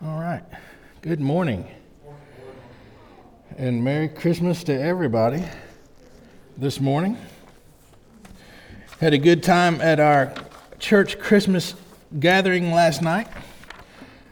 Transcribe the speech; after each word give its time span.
All 0.00 0.20
right. 0.20 0.44
Good 1.02 1.18
morning. 1.18 1.66
And 3.56 3.82
Merry 3.82 4.06
Christmas 4.08 4.62
to 4.64 4.80
everybody 4.80 5.42
this 6.56 6.78
morning. 6.78 7.18
Had 9.00 9.12
a 9.12 9.18
good 9.18 9.42
time 9.42 9.80
at 9.80 9.98
our 9.98 10.32
church 10.78 11.18
Christmas 11.18 11.74
gathering 12.20 12.70
last 12.70 13.02
night. 13.02 13.26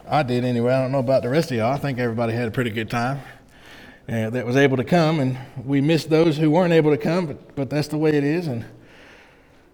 I 0.06 0.22
did 0.22 0.44
anyway. 0.44 0.72
I 0.72 0.82
don't 0.82 0.92
know 0.92 1.00
about 1.00 1.25
the 1.25 1.30
rest 1.30 1.50
of 1.50 1.57
y'all. 1.57 1.73
I 1.73 1.79
think 1.79 1.98
everybody 1.98 2.33
had 2.33 2.46
a 2.46 2.53
pretty 2.53 2.71
good 2.71 2.89
time 2.89 3.19
uh, 4.09 4.30
that 4.30 4.46
was 4.46 4.55
able 4.55 4.77
to 4.77 4.85
come. 4.85 5.19
And 5.19 5.37
we 5.64 5.80
missed 5.80 6.11
those 6.11 6.37
who 6.37 6.48
weren't 6.48 6.75
able 6.75 6.93
to 6.93 6.98
come, 6.98 7.27
but, 7.27 7.57
but 7.57 7.71
that's 7.71 7.89
the 7.89 7.98
way 7.98 8.11
it 8.11 8.23
is. 8.23 8.46
And 8.46 8.64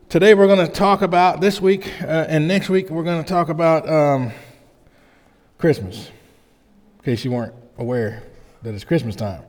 today 0.08 0.32
we're 0.32 0.46
going 0.46 0.66
to 0.66 0.72
talk 0.72 1.02
about, 1.02 1.42
this 1.42 1.60
week 1.60 1.92
uh, 2.00 2.24
and 2.28 2.48
next 2.48 2.70
week, 2.70 2.88
we're 2.88 3.04
going 3.04 3.22
to 3.22 3.28
talk 3.28 3.50
about. 3.50 3.86
Um, 3.86 4.32
Christmas, 5.62 6.10
in 6.98 7.04
case 7.04 7.24
you 7.24 7.30
weren't 7.30 7.54
aware 7.78 8.24
that 8.64 8.74
it's 8.74 8.82
Christmas 8.82 9.14
time. 9.14 9.44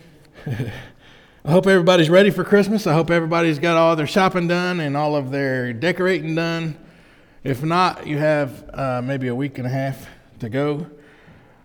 I 0.46 1.50
hope 1.50 1.66
everybody's 1.66 2.08
ready 2.08 2.30
for 2.30 2.42
Christmas. 2.42 2.86
I 2.86 2.94
hope 2.94 3.10
everybody's 3.10 3.58
got 3.58 3.76
all 3.76 3.94
their 3.96 4.06
shopping 4.06 4.48
done 4.48 4.80
and 4.80 4.96
all 4.96 5.14
of 5.14 5.30
their 5.30 5.74
decorating 5.74 6.34
done. 6.34 6.78
If 7.44 7.62
not, 7.62 8.06
you 8.06 8.16
have 8.16 8.70
uh, 8.72 9.02
maybe 9.04 9.28
a 9.28 9.34
week 9.34 9.58
and 9.58 9.66
a 9.66 9.70
half 9.70 10.06
to 10.38 10.48
go. 10.48 10.86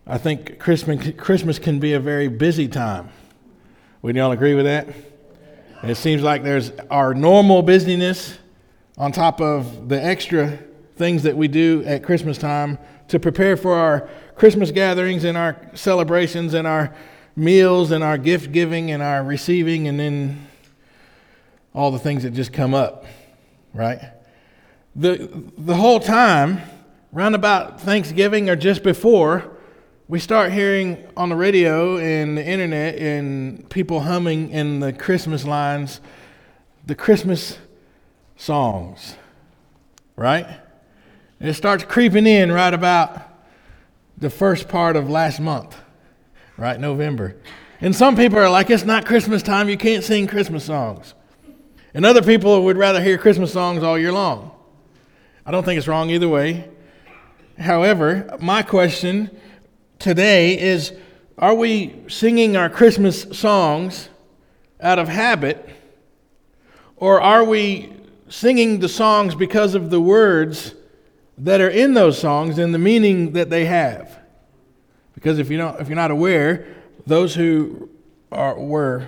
I 0.05 0.17
think 0.17 0.59
Christmas, 0.59 1.13
Christmas 1.15 1.57
can 1.57 1.79
be 1.79 1.93
a 1.93 1.99
very 2.01 2.27
busy 2.27 2.67
time. 2.67 3.07
Would 4.01 4.17
y'all 4.17 4.33
agree 4.33 4.53
with 4.53 4.65
that? 4.65 4.89
It 5.81 5.95
seems 5.95 6.21
like 6.21 6.43
there's 6.43 6.71
our 6.89 7.13
normal 7.13 7.61
busyness 7.61 8.37
on 8.97 9.13
top 9.13 9.39
of 9.39 9.87
the 9.87 10.03
extra 10.03 10.59
things 11.01 11.23
that 11.23 11.35
we 11.35 11.47
do 11.47 11.83
at 11.87 12.03
Christmas 12.03 12.37
time 12.37 12.77
to 13.07 13.19
prepare 13.19 13.57
for 13.57 13.73
our 13.73 14.07
Christmas 14.35 14.69
gatherings 14.69 15.23
and 15.23 15.35
our 15.35 15.57
celebrations 15.73 16.53
and 16.53 16.67
our 16.67 16.93
meals 17.35 17.89
and 17.89 18.03
our 18.03 18.19
gift 18.19 18.51
giving 18.51 18.91
and 18.91 19.01
our 19.01 19.23
receiving 19.23 19.87
and 19.87 19.99
then 19.99 20.47
all 21.73 21.89
the 21.89 21.97
things 21.97 22.21
that 22.21 22.35
just 22.35 22.53
come 22.53 22.75
up, 22.75 23.05
right? 23.73 23.99
The, 24.95 25.49
the 25.57 25.73
whole 25.73 25.99
time, 25.99 26.61
round 27.11 27.33
about 27.33 27.81
Thanksgiving 27.81 28.47
or 28.47 28.55
just 28.55 28.83
before, 28.83 29.49
we 30.07 30.19
start 30.19 30.51
hearing 30.51 31.03
on 31.17 31.29
the 31.29 31.35
radio 31.35 31.97
and 31.97 32.37
the 32.37 32.45
internet 32.45 32.93
and 32.99 33.67
people 33.71 34.01
humming 34.01 34.51
in 34.51 34.81
the 34.81 34.93
Christmas 34.93 35.45
lines 35.45 35.99
the 36.85 36.93
Christmas 36.93 37.57
songs, 38.37 39.15
right? 40.15 40.45
It 41.41 41.53
starts 41.55 41.83
creeping 41.83 42.27
in 42.27 42.51
right 42.51 42.71
about 42.71 43.19
the 44.15 44.29
first 44.29 44.67
part 44.67 44.95
of 44.95 45.09
last 45.09 45.39
month, 45.39 45.75
right? 46.55 46.79
November. 46.79 47.35
And 47.79 47.95
some 47.95 48.15
people 48.15 48.37
are 48.37 48.49
like, 48.49 48.69
it's 48.69 48.85
not 48.85 49.07
Christmas 49.07 49.41
time, 49.41 49.67
you 49.67 49.75
can't 49.75 50.03
sing 50.03 50.27
Christmas 50.27 50.63
songs. 50.65 51.15
And 51.95 52.05
other 52.05 52.21
people 52.21 52.63
would 52.65 52.77
rather 52.77 53.01
hear 53.01 53.17
Christmas 53.17 53.51
songs 53.51 53.81
all 53.81 53.97
year 53.97 54.11
long. 54.11 54.51
I 55.43 55.49
don't 55.49 55.63
think 55.63 55.79
it's 55.79 55.87
wrong 55.87 56.11
either 56.11 56.29
way. 56.29 56.69
However, 57.57 58.37
my 58.39 58.61
question 58.61 59.35
today 59.97 60.59
is 60.59 60.93
are 61.39 61.55
we 61.55 62.03
singing 62.07 62.55
our 62.55 62.69
Christmas 62.69 63.23
songs 63.31 64.09
out 64.79 64.99
of 64.99 65.07
habit, 65.07 65.67
or 66.97 67.19
are 67.19 67.43
we 67.43 67.93
singing 68.29 68.79
the 68.79 68.87
songs 68.87 69.33
because 69.33 69.73
of 69.73 69.89
the 69.89 69.99
words 69.99 70.75
that 71.41 71.59
are 71.59 71.69
in 71.69 71.93
those 71.95 72.19
songs 72.19 72.59
and 72.59 72.73
the 72.73 72.79
meaning 72.79 73.33
that 73.33 73.49
they 73.49 73.65
have. 73.65 74.19
Because 75.15 75.39
if, 75.39 75.49
you 75.49 75.57
don't, 75.57 75.79
if 75.81 75.87
you're 75.87 75.95
not 75.95 76.11
aware, 76.11 76.67
those 77.07 77.33
who 77.33 77.89
are, 78.31 78.57
were 78.59 79.07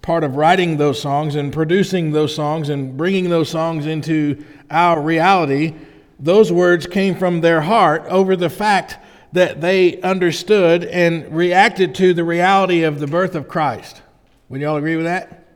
part 0.00 0.22
of 0.22 0.36
writing 0.36 0.76
those 0.76 1.00
songs 1.00 1.34
and 1.34 1.52
producing 1.52 2.12
those 2.12 2.34
songs 2.34 2.68
and 2.68 2.96
bringing 2.96 3.30
those 3.30 3.48
songs 3.48 3.86
into 3.86 4.44
our 4.70 5.00
reality, 5.00 5.74
those 6.20 6.52
words 6.52 6.86
came 6.86 7.16
from 7.16 7.40
their 7.40 7.60
heart 7.60 8.04
over 8.06 8.36
the 8.36 8.50
fact 8.50 8.98
that 9.32 9.60
they 9.60 10.00
understood 10.02 10.84
and 10.84 11.34
reacted 11.34 11.96
to 11.96 12.14
the 12.14 12.22
reality 12.22 12.82
of 12.84 13.00
the 13.00 13.06
birth 13.08 13.34
of 13.34 13.48
Christ. 13.48 14.02
Would 14.48 14.60
you 14.60 14.68
all 14.68 14.76
agree 14.76 14.96
with 14.96 15.06
that? 15.06 15.46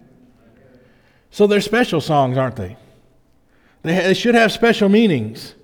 So 1.31 1.47
they're 1.47 1.61
special 1.61 2.01
songs, 2.01 2.37
aren't 2.37 2.57
they? 2.57 2.77
They, 3.83 3.95
they 3.95 4.15
should 4.15 4.35
have 4.35 4.51
special 4.51 4.89
meanings 4.89 5.55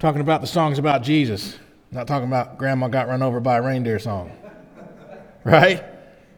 talking 0.00 0.22
about 0.22 0.40
the 0.40 0.46
songs 0.46 0.78
about 0.78 1.02
Jesus, 1.02 1.58
not 1.92 2.06
talking 2.06 2.26
about 2.26 2.56
Grandma 2.56 2.88
got 2.88 3.06
run 3.06 3.22
over 3.22 3.38
by 3.38 3.58
a 3.58 3.62
reindeer 3.62 3.98
song. 3.98 4.32
Right? 5.42 5.82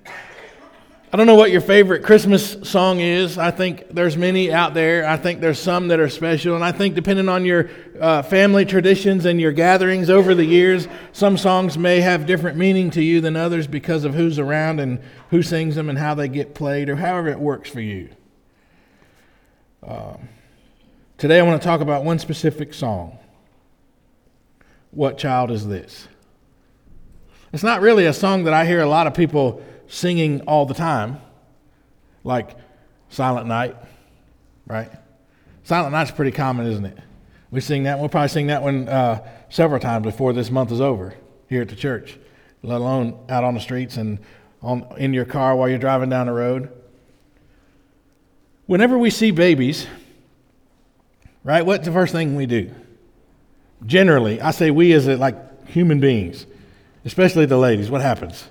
I 0.06 1.16
don't 1.16 1.26
know 1.26 1.34
what 1.34 1.50
your 1.50 1.60
favorite 1.60 2.04
Christmas 2.04 2.56
song 2.62 3.00
is. 3.00 3.36
I 3.36 3.50
think 3.50 3.88
there's 3.88 4.16
many 4.16 4.52
out 4.52 4.74
there. 4.74 5.04
I 5.04 5.16
think 5.16 5.40
there's 5.40 5.58
some 5.58 5.88
that 5.88 5.98
are 5.98 6.08
special. 6.08 6.54
And 6.54 6.64
I 6.64 6.70
think, 6.70 6.94
depending 6.94 7.28
on 7.28 7.44
your 7.44 7.68
uh, 8.00 8.22
family 8.22 8.64
traditions 8.64 9.24
and 9.24 9.40
your 9.40 9.50
gatherings 9.50 10.08
over 10.08 10.36
the 10.36 10.44
years, 10.44 10.86
some 11.10 11.36
songs 11.36 11.76
may 11.76 12.00
have 12.00 12.26
different 12.26 12.56
meaning 12.56 12.92
to 12.92 13.02
you 13.02 13.20
than 13.20 13.34
others 13.34 13.66
because 13.66 14.04
of 14.04 14.14
who's 14.14 14.38
around 14.38 14.78
and 14.78 15.00
who 15.30 15.42
sings 15.42 15.74
them 15.74 15.88
and 15.88 15.98
how 15.98 16.14
they 16.14 16.28
get 16.28 16.54
played 16.54 16.88
or 16.88 16.94
however 16.94 17.28
it 17.28 17.40
works 17.40 17.68
for 17.68 17.80
you. 17.80 18.08
Uh, 19.82 20.14
today, 21.18 21.40
I 21.40 21.42
want 21.42 21.60
to 21.60 21.66
talk 21.66 21.80
about 21.80 22.04
one 22.04 22.20
specific 22.20 22.72
song. 22.72 23.18
What 24.92 25.16
Child 25.16 25.50
Is 25.50 25.66
This? 25.66 26.06
It's 27.53 27.62
not 27.62 27.80
really 27.80 28.06
a 28.06 28.12
song 28.12 28.44
that 28.44 28.54
I 28.54 28.66
hear 28.66 28.80
a 28.80 28.88
lot 28.88 29.06
of 29.06 29.14
people 29.14 29.62
singing 29.88 30.42
all 30.42 30.64
the 30.66 30.75
time, 30.75 31.19
like 32.25 32.56
Silent 33.08 33.47
Night, 33.47 33.75
right? 34.66 34.91
Silent 35.64 35.92
Night's 35.92 36.10
pretty 36.10 36.30
common, 36.30 36.66
isn't 36.66 36.84
it? 36.84 36.98
We 37.50 37.60
sing 37.60 37.82
that. 37.84 37.98
We'll 37.98 38.10
probably 38.10 38.28
sing 38.28 38.47
that 38.48 38.62
one 38.62 38.88
uh, 38.88 39.26
several 39.48 39.80
times 39.80 40.04
before 40.04 40.32
this 40.34 40.50
month 40.50 40.70
is 40.70 40.80
over 40.80 41.14
here 41.48 41.62
at 41.62 41.69
the 41.69 41.76
church, 41.76 42.19
let 42.62 42.80
alone 42.80 43.19
out 43.28 43.44
on 43.44 43.54
the 43.54 43.60
streets 43.60 43.97
and 43.97 44.19
on, 44.62 44.86
in 44.98 45.14
your 45.14 45.24
car 45.24 45.56
while 45.56 45.69
you're 45.69 45.78
driving 45.78 46.10
down 46.10 46.26
the 46.26 46.32
road. 46.32 46.70
Whenever 48.66 48.98
we 48.98 49.09
see 49.09 49.30
babies, 49.30 49.86
right, 51.44 51.64
what's 51.64 51.86
the 51.86 51.92
first 51.92 52.12
thing 52.12 52.36
we 52.36 52.47
do? 52.47 52.74
Generally, 53.87 54.41
I 54.41 54.50
say 54.50 54.70
we 54.70 54.93
as 54.93 55.06
a, 55.06 55.16
like 55.16 55.66
human 55.69 56.00
beings, 56.00 56.47
especially 57.04 57.47
the 57.47 57.56
ladies, 57.56 57.91
what 57.91 58.00
happens? 58.00 58.48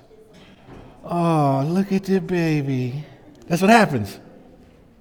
Oh, 1.04 1.64
look 1.66 1.92
at 1.92 2.04
the 2.04 2.20
baby. 2.20 3.04
That's 3.46 3.60
what 3.60 3.70
happens, 3.70 4.18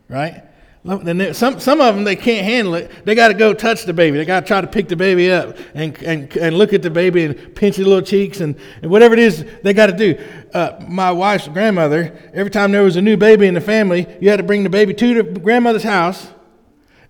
right? 0.09 0.44
Some, 0.84 1.59
some 1.59 1.80
of 1.80 1.94
them, 1.94 2.06
they 2.06 2.16
can't 2.16 2.44
handle 2.44 2.74
it. 2.74 3.06
They 3.06 3.14
got 3.14 3.28
to 3.28 3.36
go 3.36 3.53
touch 3.53 3.84
the 3.84 3.94
baby. 3.94 4.18
They 4.18 4.25
got 4.25 4.40
to 4.40 4.46
try 4.47 4.62
to 4.62 4.68
pick 4.68 4.88
the 4.88 4.96
baby 4.96 5.31
up 5.31 5.56
and, 5.75 5.96
and, 6.02 6.36
and 6.36 6.58
look 6.58 6.74
at 6.74 6.81
the 6.81 6.90
baby 6.90 7.25
and 7.25 7.56
pinch 7.56 7.75
his 7.75 7.86
little 7.86 8.02
cheeks 8.02 8.41
and, 8.41 8.56
and 8.81 8.90
whatever 8.90 9.14
it 9.14 9.20
is 9.20 9.46
they 9.62 9.74
got 9.74 9.88
to 9.88 9.96
do. 9.96 10.20
Uh, 10.56 10.84
my 10.88 11.12
wife's 11.12 11.47
grandmother, 11.47 12.18
every 12.34 12.50
time 12.50 12.72
there 12.72 12.81
was 12.81 12.96
a 12.96 13.02
new 13.02 13.16
baby 13.16 13.46
in 13.46 13.53
the 13.53 13.62
family, 13.62 14.08
you 14.20 14.30
had 14.30 14.38
to 14.38 14.44
bring 14.44 14.64
the 14.64 14.72
baby 14.72 14.91
to 14.96 15.22
the 15.22 15.40
grandmother's 15.40 15.84
house 15.84 16.28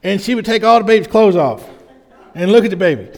and 0.03 0.19
she 0.19 0.35
would 0.35 0.45
take 0.45 0.65
all 0.65 0.79
the 0.79 0.85
baby's 0.85 1.07
clothes 1.07 1.37
off 1.37 1.65
and 2.35 2.51
look 2.51 2.63
at 2.63 2.71
the 2.71 2.77
baby. 2.77 3.09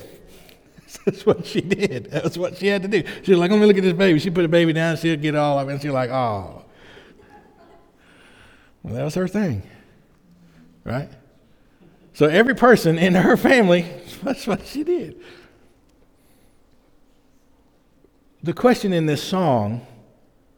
That's 1.06 1.26
what 1.26 1.46
she 1.46 1.62
did. 1.62 2.06
That's 2.12 2.38
what 2.38 2.58
she 2.58 2.68
had 2.68 2.82
to 2.84 2.88
do. 2.88 3.04
She 3.24 3.32
was 3.32 3.40
like, 3.40 3.52
let 3.52 3.60
me 3.60 3.66
look 3.66 3.78
at 3.78 3.84
this 3.84 3.94
baby. 3.94 4.20
She 4.20 4.30
put 4.30 4.44
the 4.44 4.48
baby 4.48 4.74
down, 4.74 4.98
she'd 4.98 5.22
get 5.22 5.36
all 5.36 5.60
of 5.60 5.70
it, 5.70 5.74
and 5.74 5.82
she's 5.82 5.92
like, 5.92 6.10
oh. 6.10 6.64
Well, 8.84 8.94
that 8.94 9.04
was 9.04 9.16
her 9.16 9.28
thing, 9.28 9.64
right? 10.84 11.10
So 12.14 12.28
every 12.28 12.56
person 12.56 12.98
in 12.98 13.16
her 13.16 13.38
family, 13.38 13.86
that's 14.24 14.46
what 14.46 14.66
she 14.66 14.84
did. 14.84 15.22
The 18.44 18.54
question 18.54 18.92
in 18.92 19.06
this 19.06 19.24
song 19.24 19.88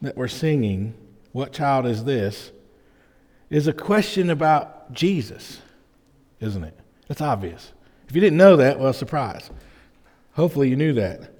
that 0.01 0.17
we're 0.17 0.27
singing, 0.27 0.95
What 1.31 1.53
Child 1.53 1.85
Is 1.85 2.03
This? 2.03 2.51
is 3.49 3.67
a 3.67 3.73
question 3.73 4.31
about 4.31 4.91
Jesus, 4.91 5.61
isn't 6.39 6.63
it? 6.63 6.77
It's 7.09 7.21
obvious. 7.21 7.71
If 8.07 8.15
you 8.15 8.21
didn't 8.21 8.37
know 8.37 8.57
that, 8.57 8.79
well, 8.79 8.93
surprise. 8.93 9.49
Hopefully 10.33 10.69
you 10.69 10.75
knew 10.75 10.93
that. 10.93 11.31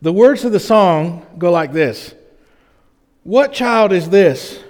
The 0.00 0.12
words 0.12 0.44
of 0.44 0.52
the 0.52 0.60
song 0.60 1.26
go 1.38 1.50
like 1.50 1.72
this 1.72 2.14
What 3.24 3.52
child 3.52 3.92
is 3.92 4.10
this 4.10 4.62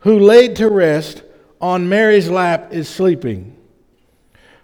who 0.00 0.18
laid 0.18 0.56
to 0.56 0.68
rest 0.68 1.22
on 1.60 1.88
Mary's 1.88 2.28
lap 2.28 2.72
is 2.72 2.88
sleeping, 2.88 3.56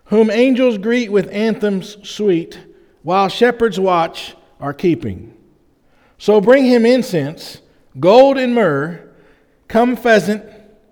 whom 0.06 0.30
angels 0.30 0.78
greet 0.78 1.10
with 1.10 1.32
anthems 1.32 1.96
sweet, 2.08 2.58
while 3.02 3.28
shepherds 3.28 3.78
watch 3.78 4.34
are 4.60 4.74
keeping? 4.74 5.36
So 6.18 6.40
bring 6.40 6.66
him 6.66 6.84
incense, 6.86 7.60
gold 7.98 8.38
and 8.38 8.54
myrrh, 8.54 9.08
come 9.68 9.96
pheasant, 9.96 10.44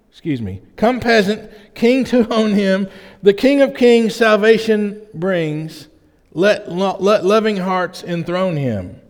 excuse 0.08 0.40
me, 0.40 0.62
come 0.76 1.00
peasant, 1.00 1.50
king 1.80 2.04
to 2.04 2.32
own 2.32 2.52
him, 2.52 2.88
the 3.22 3.32
King 3.32 3.62
of 3.62 3.74
kings 3.74 4.14
salvation 4.14 5.00
brings 5.14 5.88
Let, 6.32 6.70
let 6.70 7.24
loving 7.24 7.56
hearts 7.56 8.04
enthrone 8.04 8.56
him. 8.56 9.00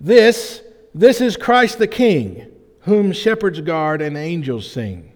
This, 0.00 0.62
this 0.94 1.20
is 1.20 1.36
Christ 1.36 1.78
the 1.78 1.88
King, 1.88 2.46
whom 2.82 3.12
shepherds 3.12 3.60
guard 3.60 4.00
and 4.00 4.16
angels 4.16 4.70
sing. 4.70 5.12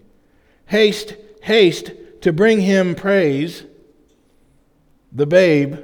Haste, 0.67 1.15
haste 1.43 1.93
to 2.23 2.33
bring 2.33 2.61
him 2.61 2.95
praise, 2.95 3.65
the 5.13 5.27
babe, 5.27 5.77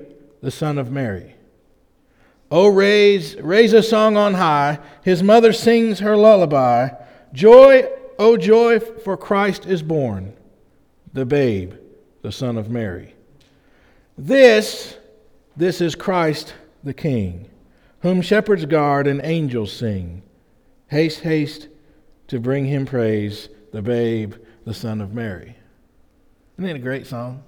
the 0.42 0.50
Son 0.50 0.76
of 0.76 0.90
Mary. 0.90 1.34
Oh, 2.50 2.68
raise, 2.68 3.36
raise 3.36 3.72
a 3.72 3.82
song 3.82 4.16
on 4.16 4.34
high. 4.34 4.80
His 5.04 5.22
mother 5.22 5.52
sings 5.52 6.00
her 6.00 6.16
lullaby. 6.16 6.88
Joy, 7.32 7.88
oh, 8.18 8.36
joy, 8.36 8.80
for 8.80 9.16
Christ 9.16 9.66
is 9.66 9.82
born, 9.82 10.34
the 11.12 11.26
babe, 11.26 11.74
the 12.22 12.32
Son 12.32 12.56
of 12.56 12.70
Mary. 12.70 13.14
This, 14.16 14.96
this 15.56 15.80
is 15.80 15.94
Christ 15.94 16.54
the 16.84 16.94
King, 16.94 17.48
whom 18.00 18.22
shepherds 18.22 18.64
guard 18.66 19.06
and 19.06 19.20
angels 19.24 19.72
sing. 19.72 20.22
Haste, 20.88 21.20
haste 21.20 21.68
to 22.28 22.38
bring 22.38 22.66
him 22.66 22.86
praise, 22.86 23.48
the 23.72 23.82
babe, 23.82 24.34
the 24.64 24.74
Son 24.74 25.00
of 25.00 25.14
Mary. 25.14 25.56
Isn't 26.58 26.70
it 26.70 26.76
a 26.76 26.80
great 26.80 27.06
song? 27.06 27.42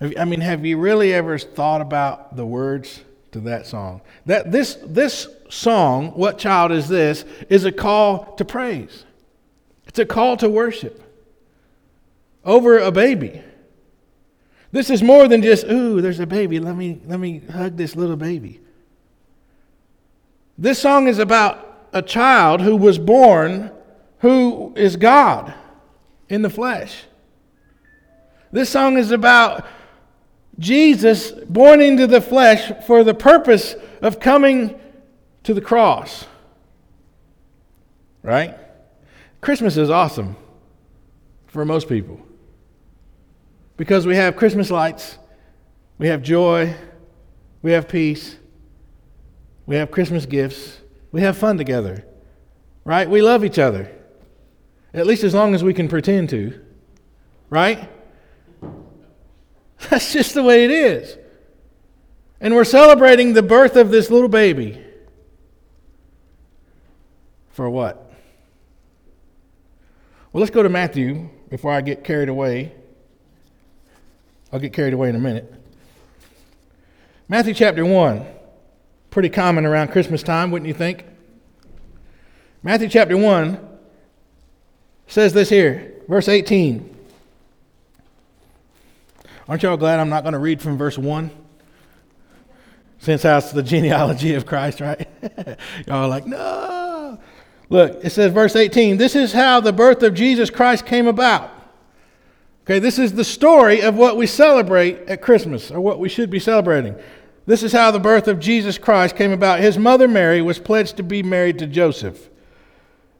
I 0.00 0.24
mean, 0.24 0.40
have 0.40 0.66
you 0.66 0.78
really 0.78 1.12
ever 1.12 1.38
thought 1.38 1.80
about 1.80 2.34
the 2.36 2.44
words 2.44 3.02
to 3.30 3.40
that 3.40 3.66
song? 3.66 4.00
That 4.26 4.50
this 4.50 4.76
this 4.84 5.28
song, 5.48 6.08
"What 6.10 6.38
Child 6.38 6.72
Is 6.72 6.88
This," 6.88 7.24
is 7.48 7.64
a 7.64 7.70
call 7.70 8.34
to 8.34 8.44
praise. 8.44 9.04
It's 9.86 10.00
a 10.00 10.06
call 10.06 10.36
to 10.38 10.48
worship 10.48 11.01
over 12.44 12.78
a 12.78 12.90
baby. 12.90 13.42
This 14.72 14.88
is 14.88 15.02
more 15.02 15.28
than 15.28 15.42
just, 15.42 15.66
ooh, 15.66 16.00
there's 16.00 16.20
a 16.20 16.26
baby. 16.26 16.58
Let 16.58 16.76
me, 16.76 17.00
let 17.04 17.20
me 17.20 17.40
hug 17.40 17.76
this 17.76 17.94
little 17.94 18.16
baby. 18.16 18.60
This 20.56 20.78
song 20.78 21.08
is 21.08 21.18
about 21.18 21.88
a 21.92 22.02
child 22.02 22.62
who 22.62 22.76
was 22.76 22.98
born 22.98 23.70
who 24.20 24.72
is 24.76 24.96
God 24.96 25.52
in 26.28 26.42
the 26.42 26.50
flesh. 26.50 27.04
This 28.50 28.70
song 28.70 28.96
is 28.96 29.10
about 29.10 29.66
Jesus 30.58 31.32
born 31.32 31.80
into 31.80 32.06
the 32.06 32.20
flesh 32.20 32.72
for 32.86 33.02
the 33.02 33.14
purpose 33.14 33.74
of 34.00 34.20
coming 34.20 34.78
to 35.42 35.52
the 35.52 35.60
cross. 35.60 36.26
Right? 38.22 38.56
Christmas 39.40 39.76
is 39.76 39.90
awesome 39.90 40.36
for 41.48 41.64
most 41.64 41.88
people 41.88 42.20
because 43.82 44.06
we 44.06 44.14
have 44.14 44.36
Christmas 44.36 44.70
lights, 44.70 45.18
we 45.98 46.06
have 46.06 46.22
joy, 46.22 46.72
we 47.62 47.72
have 47.72 47.88
peace, 47.88 48.36
we 49.66 49.74
have 49.74 49.90
Christmas 49.90 50.24
gifts, 50.24 50.78
we 51.10 51.20
have 51.20 51.36
fun 51.36 51.58
together, 51.58 52.06
right? 52.84 53.10
We 53.10 53.22
love 53.22 53.44
each 53.44 53.58
other, 53.58 53.90
at 54.94 55.04
least 55.04 55.24
as 55.24 55.34
long 55.34 55.52
as 55.52 55.64
we 55.64 55.74
can 55.74 55.88
pretend 55.88 56.30
to, 56.30 56.64
right? 57.50 57.90
That's 59.90 60.12
just 60.12 60.34
the 60.34 60.44
way 60.44 60.64
it 60.64 60.70
is. 60.70 61.18
And 62.40 62.54
we're 62.54 62.62
celebrating 62.62 63.32
the 63.32 63.42
birth 63.42 63.74
of 63.74 63.90
this 63.90 64.12
little 64.12 64.28
baby. 64.28 64.80
For 67.50 67.68
what? 67.68 68.12
Well, 70.32 70.40
let's 70.40 70.52
go 70.52 70.62
to 70.62 70.68
Matthew 70.68 71.30
before 71.50 71.72
I 71.72 71.80
get 71.80 72.04
carried 72.04 72.28
away. 72.28 72.76
I'll 74.52 74.60
get 74.60 74.72
carried 74.72 74.92
away 74.92 75.08
in 75.08 75.16
a 75.16 75.20
minute. 75.20 75.52
Matthew 77.28 77.54
chapter 77.54 77.84
1. 77.84 78.26
Pretty 79.10 79.30
common 79.30 79.64
around 79.64 79.88
Christmas 79.88 80.22
time, 80.22 80.50
wouldn't 80.50 80.68
you 80.68 80.74
think? 80.74 81.04
Matthew 82.62 82.88
chapter 82.88 83.16
1 83.16 83.58
says 85.06 85.32
this 85.32 85.48
here, 85.48 85.94
verse 86.08 86.28
18. 86.28 86.96
Aren't 89.48 89.62
y'all 89.62 89.76
glad 89.76 89.98
I'm 89.98 90.08
not 90.08 90.22
going 90.22 90.32
to 90.32 90.38
read 90.38 90.60
from 90.62 90.78
verse 90.78 90.96
1? 90.96 91.30
Since 92.98 93.22
that's 93.22 93.52
the 93.52 93.62
genealogy 93.62 94.34
of 94.34 94.46
Christ, 94.46 94.80
right? 94.80 95.08
y'all 95.86 96.04
are 96.04 96.08
like, 96.08 96.26
no. 96.26 97.18
Look, 97.68 98.04
it 98.04 98.10
says, 98.10 98.32
verse 98.32 98.54
18, 98.54 98.98
this 98.98 99.16
is 99.16 99.32
how 99.32 99.60
the 99.60 99.72
birth 99.72 100.02
of 100.02 100.14
Jesus 100.14 100.50
Christ 100.50 100.86
came 100.86 101.06
about. 101.06 101.50
Okay, 102.64 102.78
this 102.78 102.98
is 102.98 103.14
the 103.14 103.24
story 103.24 103.82
of 103.82 103.96
what 103.96 104.16
we 104.16 104.26
celebrate 104.26 105.08
at 105.08 105.20
Christmas, 105.20 105.72
or 105.72 105.80
what 105.80 105.98
we 105.98 106.08
should 106.08 106.30
be 106.30 106.38
celebrating. 106.38 106.94
This 107.44 107.64
is 107.64 107.72
how 107.72 107.90
the 107.90 107.98
birth 107.98 108.28
of 108.28 108.38
Jesus 108.38 108.78
Christ 108.78 109.16
came 109.16 109.32
about. 109.32 109.58
His 109.58 109.76
mother 109.76 110.06
Mary 110.06 110.40
was 110.40 110.60
pledged 110.60 110.96
to 110.98 111.02
be 111.02 111.24
married 111.24 111.58
to 111.58 111.66
Joseph. 111.66 112.30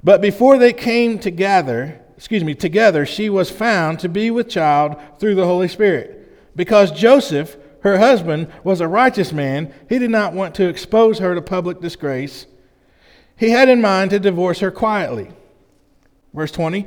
But 0.05 0.21
before 0.21 0.59
they 0.59 0.73
came 0.73 1.19
together, 1.19 2.01
excuse 2.17 2.45
me, 2.45 2.55
together, 2.55 3.05
she 3.05 3.29
was 3.29 3.51
found 3.51 3.99
to 3.99 4.09
be 4.09 4.31
with 4.31 4.49
child 4.49 4.97
through 5.19 5.35
the 5.35 5.47
Holy 5.47 5.67
Spirit. 5.67 6.55
Because 6.55 6.93
Joseph, 6.93 7.57
her 7.81 7.99
husband, 7.99 8.47
was 8.63 8.81
a 8.81 8.87
righteous 8.87 9.33
man, 9.33 9.75
he 9.89 9.99
did 9.99 10.11
not 10.11 10.35
want 10.35 10.55
to 10.55 10.69
expose 10.69 11.19
her 11.19 11.35
to 11.35 11.43
public 11.43 11.81
disgrace. 11.81 12.47
He 13.37 13.51
had 13.51 13.69
in 13.69 13.81
mind 13.81 14.11
to 14.11 14.21
divorce 14.21 14.61
her 14.61 14.71
quietly. 14.71 15.33
Verse 16.33 16.53
20 16.53 16.87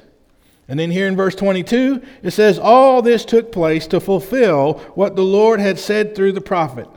And 0.71 0.79
then 0.79 0.89
here 0.89 1.05
in 1.05 1.17
verse 1.17 1.35
22, 1.35 2.01
it 2.23 2.31
says, 2.31 2.57
All 2.57 3.01
this 3.01 3.25
took 3.25 3.51
place 3.51 3.87
to 3.87 3.99
fulfill 3.99 4.75
what 4.95 5.17
the 5.17 5.21
Lord 5.21 5.59
had 5.59 5.77
said 5.77 6.15
through 6.15 6.31
the 6.31 6.39
prophet. 6.39 6.87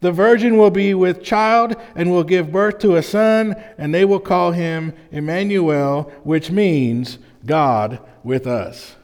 The 0.00 0.10
virgin 0.10 0.58
will 0.58 0.72
be 0.72 0.94
with 0.94 1.22
child 1.22 1.76
and 1.94 2.10
will 2.10 2.24
give 2.24 2.50
birth 2.50 2.80
to 2.80 2.96
a 2.96 3.02
son, 3.04 3.54
and 3.78 3.94
they 3.94 4.04
will 4.04 4.18
call 4.18 4.50
him 4.50 4.94
Emmanuel, 5.12 6.12
which 6.24 6.50
means 6.50 7.20
God 7.46 8.00
with 8.24 8.48
us. 8.48 8.96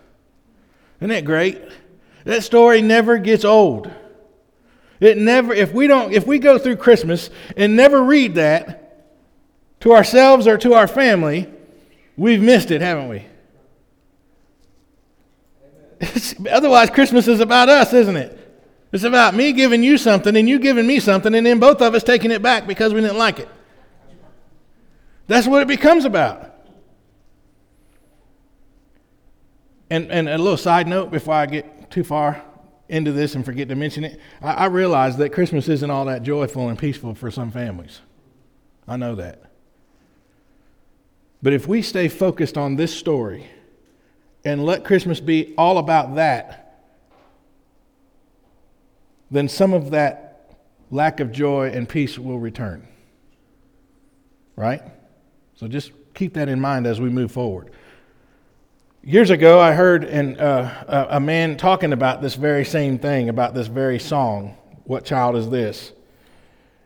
Isn't 0.99 1.11
that 1.11 1.25
great? 1.25 1.63
That 2.25 2.43
story 2.43 2.83
never 2.83 3.17
gets 3.19 3.45
old. 3.45 3.93
It 4.99 5.19
never, 5.19 5.55
if 5.55 5.73
we 5.73 5.87
don't, 5.87 6.13
if 6.13 6.27
we 6.27 6.41
go 6.41 6.59
through 6.59 6.79
Christmas 6.79 7.31
and 7.57 7.77
never 7.77 8.03
read 8.03 8.35
that 8.35 9.07
to 9.83 9.93
ourselves 9.93 10.49
or 10.49 10.59
to 10.59 10.75
our 10.75 10.89
family, 10.89 11.49
we've 12.17 12.43
missed 12.43 12.73
it, 12.73 12.81
haven't 12.81 13.09
we? 13.09 13.27
Otherwise, 16.51 16.91
Christmas 16.91 17.29
is 17.29 17.41
about 17.41 17.69
us, 17.69 17.93
isn't 17.93 18.17
it? 18.17 18.41
It's 18.93 19.05
about 19.05 19.35
me 19.35 19.53
giving 19.53 19.83
you 19.83 19.99
something 19.99 20.37
and 20.37 20.49
you 20.49 20.59
giving 20.59 20.87
me 20.87 21.01
something, 21.01 21.35
and 21.35 21.45
then 21.45 21.59
both 21.59 21.83
of 21.83 21.95
us 21.95 22.05
taking 22.05 22.31
it 22.31 22.43
back 22.43 22.67
because 22.67 22.95
we 22.95 23.01
didn't 23.01 23.19
like 23.19 23.41
it. 23.41 23.49
That's 25.27 25.47
what 25.47 25.63
it 25.63 25.69
becomes 25.69 26.05
about. 26.05 26.55
And, 29.91 30.11
and 30.11 30.29
a 30.29 30.39
little 30.39 30.57
side 30.57 30.87
note 30.87 31.11
before 31.11 31.35
I 31.35 31.47
get 31.47 31.91
too 31.91 32.05
far 32.05 32.43
into 32.89 33.13
this 33.13 33.35
and 33.35 33.45
forget 33.45 33.69
to 33.69 33.75
mention 33.75 34.05
it, 34.05 34.21
I, 34.43 34.53
I 34.53 34.67
realize 34.67 35.17
that 35.17 35.31
Christmas 35.31 35.69
isn't 35.69 35.91
all 35.91 36.05
that 36.07 36.23
joyful 36.23 36.69
and 36.69 36.79
peaceful 36.79 37.15
for 37.15 37.31
some 37.31 37.51
families. 37.51 38.01
I 38.87 38.97
know 38.97 39.15
that. 39.15 39.43
But 41.43 41.53
if 41.53 41.67
we 41.67 41.83
stay 41.83 42.09
focused 42.09 42.57
on 42.57 42.77
this 42.77 42.95
story, 42.95 43.47
and 44.45 44.65
let 44.65 44.85
Christmas 44.85 45.21
be 45.21 45.55
all 45.57 45.79
about 45.79 46.17
that, 46.17 46.83
then 49.31 49.49
some 49.49 49.73
of 49.73 49.91
that 49.93 50.57
lack 50.91 51.21
of 51.21 51.33
joy 51.33 51.71
and 51.71 51.89
peace 51.89 52.19
will 52.19 52.39
return. 52.39 52.87
Right? 54.57 54.83
So 55.57 55.67
just 55.67 55.93
keep 56.15 56.35
that 56.35 56.49
in 56.49 56.61
mind 56.61 56.87
as 56.87 57.01
we 57.01 57.09
move 57.09 57.33
forward. 57.33 57.73
Years 59.03 59.31
ago, 59.31 59.61
I 59.61 59.73
heard 59.73 60.05
an, 60.05 60.39
uh, 60.39 61.09
a 61.11 61.21
man 61.21 61.57
talking 61.57 61.93
about 61.93 62.23
this 62.23 62.37
very 62.37 62.65
same 62.65 62.99
thing, 62.99 63.29
about 63.29 63.55
this 63.55 63.67
very 63.67 63.99
song, 63.99 64.57
What 64.85 65.05
Child 65.05 65.37
Is 65.37 65.51
This? 65.51 65.93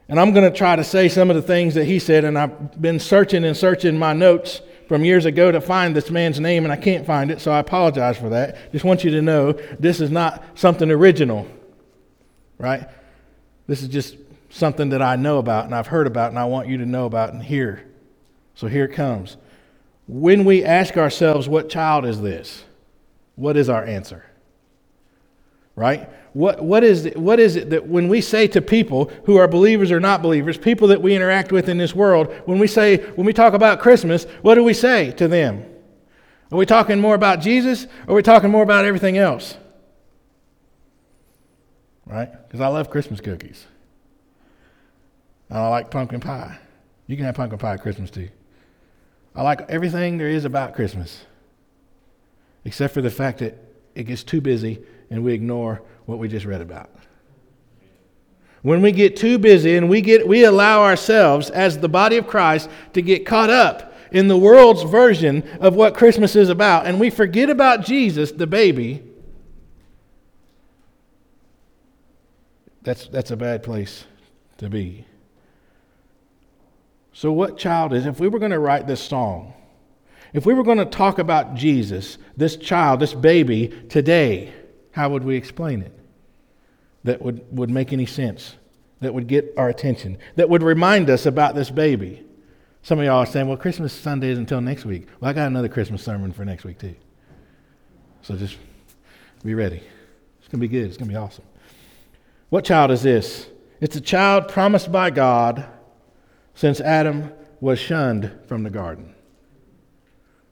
And 0.08 0.18
I'm 0.18 0.32
going 0.32 0.50
to 0.50 0.56
try 0.56 0.74
to 0.74 0.82
say 0.82 1.08
some 1.08 1.28
of 1.28 1.36
the 1.36 1.42
things 1.42 1.74
that 1.74 1.84
he 1.84 1.98
said, 1.98 2.24
and 2.24 2.38
I've 2.38 2.80
been 2.80 2.98
searching 2.98 3.44
and 3.44 3.56
searching 3.56 3.98
my 3.98 4.14
notes 4.14 4.62
from 4.88 5.04
years 5.04 5.26
ago 5.26 5.52
to 5.52 5.60
find 5.60 5.94
this 5.94 6.10
man's 6.10 6.40
name, 6.40 6.64
and 6.64 6.72
I 6.72 6.76
can't 6.76 7.06
find 7.06 7.30
it, 7.30 7.40
so 7.40 7.52
I 7.52 7.58
apologize 7.58 8.16
for 8.16 8.30
that. 8.30 8.72
Just 8.72 8.84
want 8.84 9.04
you 9.04 9.10
to 9.12 9.22
know 9.22 9.52
this 9.78 10.00
is 10.00 10.10
not 10.10 10.42
something 10.54 10.90
original, 10.90 11.46
right? 12.56 12.88
This 13.66 13.82
is 13.82 13.88
just 13.88 14.16
something 14.48 14.88
that 14.88 15.02
I 15.02 15.16
know 15.16 15.38
about 15.38 15.66
and 15.66 15.74
I've 15.74 15.88
heard 15.88 16.06
about 16.06 16.30
and 16.30 16.38
I 16.38 16.46
want 16.46 16.68
you 16.68 16.78
to 16.78 16.86
know 16.86 17.04
about 17.04 17.34
and 17.34 17.42
hear. 17.42 17.84
So 18.54 18.66
here 18.66 18.86
it 18.86 18.94
comes. 18.94 19.36
When 20.06 20.46
we 20.46 20.64
ask 20.64 20.96
ourselves, 20.96 21.48
what 21.48 21.68
child 21.68 22.06
is 22.06 22.22
this? 22.22 22.64
What 23.36 23.58
is 23.58 23.68
our 23.68 23.84
answer? 23.84 24.24
Right? 25.78 26.10
What, 26.32 26.60
what, 26.60 26.82
is, 26.82 27.08
what 27.14 27.38
is 27.38 27.54
it 27.54 27.70
that 27.70 27.86
when 27.86 28.08
we 28.08 28.20
say 28.20 28.48
to 28.48 28.60
people 28.60 29.12
who 29.26 29.36
are 29.36 29.46
believers 29.46 29.92
or 29.92 30.00
not 30.00 30.22
believers, 30.22 30.58
people 30.58 30.88
that 30.88 31.00
we 31.00 31.14
interact 31.14 31.52
with 31.52 31.68
in 31.68 31.78
this 31.78 31.94
world, 31.94 32.34
when 32.46 32.58
we 32.58 32.66
say, 32.66 32.96
when 33.12 33.24
we 33.24 33.32
talk 33.32 33.54
about 33.54 33.78
Christmas, 33.78 34.24
what 34.42 34.56
do 34.56 34.64
we 34.64 34.74
say 34.74 35.12
to 35.12 35.28
them? 35.28 35.64
Are 36.50 36.58
we 36.58 36.66
talking 36.66 36.98
more 36.98 37.14
about 37.14 37.40
Jesus 37.40 37.86
or 38.08 38.12
are 38.12 38.16
we 38.16 38.22
talking 38.22 38.50
more 38.50 38.64
about 38.64 38.86
everything 38.86 39.18
else? 39.18 39.56
Right? 42.06 42.28
Because 42.48 42.60
I 42.60 42.66
love 42.66 42.90
Christmas 42.90 43.20
cookies. 43.20 43.64
And 45.48 45.58
I 45.58 45.68
like 45.68 45.92
pumpkin 45.92 46.18
pie. 46.18 46.58
You 47.06 47.14
can 47.14 47.24
have 47.24 47.36
pumpkin 47.36 47.60
pie 47.60 47.74
at 47.74 47.82
Christmas 47.82 48.10
too. 48.10 48.30
I 49.32 49.42
like 49.42 49.60
everything 49.70 50.18
there 50.18 50.28
is 50.28 50.44
about 50.44 50.74
Christmas, 50.74 51.24
except 52.64 52.94
for 52.94 53.00
the 53.00 53.10
fact 53.10 53.38
that 53.38 53.56
it 53.94 54.04
gets 54.04 54.24
too 54.24 54.40
busy 54.40 54.82
and 55.10 55.24
we 55.24 55.32
ignore 55.32 55.82
what 56.06 56.18
we 56.18 56.28
just 56.28 56.46
read 56.46 56.60
about. 56.60 56.90
When 58.62 58.82
we 58.82 58.92
get 58.92 59.16
too 59.16 59.38
busy 59.38 59.76
and 59.76 59.88
we, 59.88 60.00
get, 60.00 60.26
we 60.26 60.44
allow 60.44 60.82
ourselves, 60.82 61.48
as 61.50 61.78
the 61.78 61.88
body 61.88 62.16
of 62.16 62.26
Christ, 62.26 62.68
to 62.92 63.02
get 63.02 63.24
caught 63.24 63.50
up 63.50 63.94
in 64.10 64.28
the 64.28 64.36
world's 64.36 64.82
version 64.82 65.42
of 65.60 65.74
what 65.74 65.94
Christmas 65.94 66.34
is 66.34 66.48
about, 66.48 66.86
and 66.86 66.98
we 66.98 67.10
forget 67.10 67.50
about 67.50 67.84
Jesus, 67.84 68.32
the 68.32 68.46
baby, 68.46 69.02
that's, 72.82 73.06
that's 73.08 73.30
a 73.30 73.36
bad 73.36 73.62
place 73.62 74.04
to 74.56 74.68
be. 74.68 75.04
So, 77.12 77.32
what 77.32 77.58
child 77.58 77.92
is, 77.92 78.06
if 78.06 78.20
we 78.20 78.28
were 78.28 78.38
going 78.38 78.52
to 78.52 78.58
write 78.58 78.86
this 78.86 79.00
song, 79.00 79.52
if 80.32 80.46
we 80.46 80.54
were 80.54 80.62
going 80.62 80.78
to 80.78 80.84
talk 80.84 81.18
about 81.18 81.54
Jesus, 81.54 82.18
this 82.36 82.56
child, 82.56 83.00
this 83.00 83.14
baby, 83.14 83.68
today, 83.88 84.52
how 84.98 85.08
would 85.08 85.22
we 85.22 85.36
explain 85.36 85.80
it? 85.80 85.96
That 87.04 87.22
would, 87.22 87.46
would 87.56 87.70
make 87.70 87.92
any 87.92 88.04
sense, 88.04 88.56
that 88.98 89.14
would 89.14 89.28
get 89.28 89.54
our 89.56 89.68
attention, 89.68 90.18
that 90.34 90.50
would 90.50 90.64
remind 90.64 91.08
us 91.08 91.24
about 91.24 91.54
this 91.54 91.70
baby. 91.70 92.24
Some 92.82 92.98
of 92.98 93.04
y'all 93.04 93.18
are 93.18 93.26
saying, 93.26 93.46
well, 93.46 93.56
Christmas 93.56 93.92
Sunday 93.92 94.30
is 94.30 94.38
until 94.38 94.60
next 94.60 94.84
week. 94.84 95.06
Well, 95.20 95.30
I 95.30 95.34
got 95.34 95.46
another 95.46 95.68
Christmas 95.68 96.02
sermon 96.02 96.32
for 96.32 96.44
next 96.44 96.64
week, 96.64 96.80
too. 96.80 96.96
So 98.22 98.34
just 98.34 98.56
be 99.44 99.54
ready. 99.54 99.80
It's 100.40 100.48
going 100.48 100.60
to 100.60 100.66
be 100.66 100.66
good. 100.66 100.88
It's 100.88 100.96
going 100.96 101.08
to 101.08 101.12
be 101.12 101.16
awesome. 101.16 101.44
What 102.48 102.64
child 102.64 102.90
is 102.90 103.02
this? 103.02 103.46
It's 103.80 103.94
a 103.94 104.00
child 104.00 104.48
promised 104.48 104.90
by 104.90 105.10
God 105.10 105.64
since 106.56 106.80
Adam 106.80 107.32
was 107.60 107.78
shunned 107.78 108.32
from 108.48 108.64
the 108.64 108.70
garden. 108.70 109.14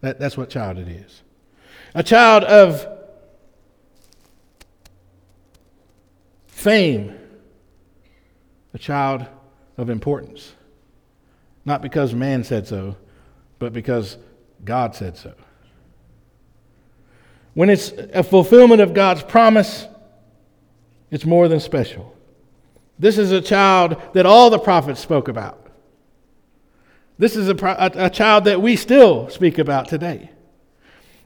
That, 0.02 0.20
that's 0.20 0.36
what 0.36 0.50
child 0.50 0.78
it 0.78 0.86
is. 0.86 1.22
A 1.96 2.04
child 2.04 2.44
of 2.44 2.95
fame, 6.66 7.16
a 8.74 8.78
child 8.78 9.24
of 9.76 9.88
importance. 9.88 10.52
Not 11.64 11.80
because 11.80 12.12
man 12.12 12.42
said 12.42 12.66
so, 12.66 12.96
but 13.60 13.72
because 13.72 14.18
God 14.64 14.96
said 14.96 15.16
so. 15.16 15.32
When 17.54 17.70
it's 17.70 17.92
a 17.92 18.24
fulfillment 18.24 18.80
of 18.80 18.94
God's 18.94 19.22
promise, 19.22 19.86
it's 21.12 21.24
more 21.24 21.46
than 21.46 21.60
special. 21.60 22.12
This 22.98 23.16
is 23.16 23.30
a 23.30 23.40
child 23.40 24.02
that 24.14 24.26
all 24.26 24.50
the 24.50 24.58
prophets 24.58 24.98
spoke 24.98 25.28
about. 25.28 25.70
This 27.16 27.36
is 27.36 27.48
a, 27.48 27.54
a, 27.64 28.06
a, 28.06 28.10
child 28.10 28.42
that 28.46 28.60
we 28.60 28.74
still 28.74 29.28
speak 29.28 29.58
about 29.58 29.86
today. 29.86 30.32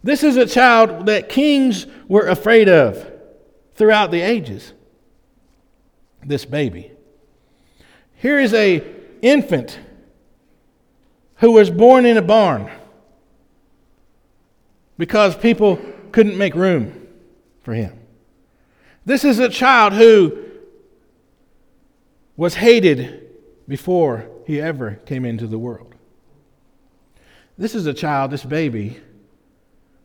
This 0.04 0.22
is 0.22 0.36
a 0.36 0.44
child 0.44 1.06
that 1.06 1.30
kings 1.30 1.86
were 2.08 2.28
afraid 2.28 2.68
of 2.68 3.10
throughout 3.74 4.10
the 4.10 4.20
ages. 4.20 4.74
This 6.24 6.44
baby. 6.44 6.92
Here 8.16 8.38
is 8.38 8.52
a 8.52 8.84
infant 9.22 9.78
who 11.36 11.52
was 11.52 11.70
born 11.70 12.04
in 12.04 12.16
a 12.16 12.22
barn 12.22 12.70
because 14.98 15.34
people 15.36 15.80
couldn't 16.12 16.36
make 16.36 16.54
room 16.54 17.08
for 17.62 17.72
him. 17.72 17.98
This 19.06 19.24
is 19.24 19.38
a 19.38 19.48
child 19.48 19.94
who 19.94 20.36
was 22.36 22.54
hated 22.54 23.28
before 23.66 24.28
he 24.46 24.60
ever 24.60 25.00
came 25.06 25.24
into 25.24 25.46
the 25.46 25.58
world. 25.58 25.94
This 27.56 27.74
is 27.74 27.86
a 27.86 27.94
child, 27.94 28.30
this 28.30 28.44
baby. 28.44 29.00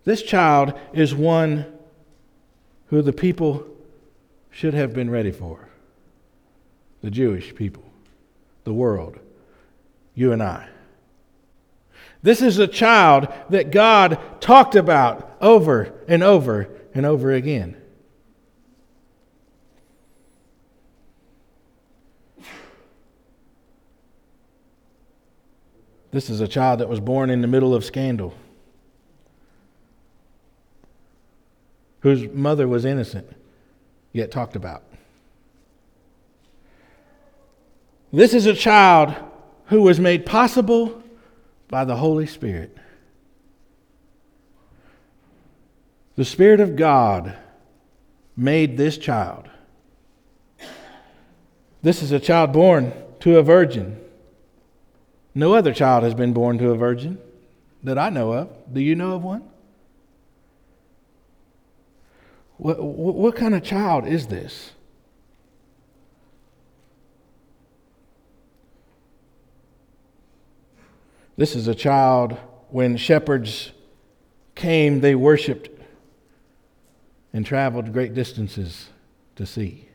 This 0.05 0.21
child 0.21 0.73
is 0.93 1.13
one 1.13 1.65
who 2.87 3.01
the 3.01 3.13
people 3.13 3.65
should 4.51 4.73
have 4.73 4.93
been 4.93 5.09
ready 5.09 5.31
for 5.31 5.67
the 7.05 7.11
Jewish 7.11 7.53
people, 7.53 7.83
the 8.63 8.73
world, 8.73 9.19
you 10.15 10.31
and 10.31 10.41
I. 10.41 10.67
This 12.23 12.41
is 12.41 12.57
a 12.57 12.65
child 12.65 13.27
that 13.51 13.69
God 13.69 14.19
talked 14.41 14.73
about 14.73 15.37
over 15.39 15.93
and 16.07 16.23
over 16.23 16.67
and 16.95 17.05
over 17.05 17.31
again. 17.31 17.79
This 26.09 26.31
is 26.31 26.41
a 26.41 26.47
child 26.47 26.79
that 26.79 26.89
was 26.89 26.99
born 26.99 27.29
in 27.29 27.41
the 27.41 27.47
middle 27.47 27.75
of 27.75 27.85
scandal, 27.85 28.33
whose 31.99 32.27
mother 32.33 32.67
was 32.67 32.83
innocent, 32.83 33.29
yet 34.11 34.31
talked 34.31 34.55
about. 34.55 34.81
This 38.11 38.33
is 38.33 38.45
a 38.45 38.53
child 38.53 39.15
who 39.65 39.81
was 39.81 39.99
made 39.99 40.25
possible 40.25 41.03
by 41.67 41.85
the 41.85 41.95
Holy 41.97 42.27
Spirit. 42.27 42.77
The 46.15 46.25
Spirit 46.25 46.59
of 46.59 46.75
God 46.75 47.35
made 48.37 48.77
this 48.77 48.97
child. 48.97 49.49
This 51.81 52.01
is 52.01 52.11
a 52.11 52.19
child 52.19 52.53
born 52.53 52.93
to 53.19 53.37
a 53.37 53.43
virgin. 53.43 53.99
No 55.33 55.53
other 55.53 55.73
child 55.73 56.03
has 56.03 56.13
been 56.13 56.33
born 56.33 56.57
to 56.59 56.71
a 56.71 56.75
virgin 56.77 57.17
that 57.83 57.97
I 57.97 58.09
know 58.09 58.31
of. 58.33 58.49
Do 58.73 58.81
you 58.81 58.95
know 58.95 59.11
of 59.13 59.23
one? 59.23 59.43
What, 62.57 62.81
what, 62.81 63.35
kind 63.35 63.53
of 63.53 63.63
child 63.63 64.07
is 64.07 64.27
this? 64.27 64.71
This 71.37 71.55
is 71.55 71.67
a 71.67 71.75
child 71.75 72.37
when 72.69 72.97
shepherds 72.97 73.71
came, 74.55 75.01
they 75.01 75.15
worshiped 75.15 75.69
and 77.33 77.45
traveled 77.45 77.91
great 77.91 78.13
distances 78.13 78.89
to 79.35 79.45
see. 79.45 79.89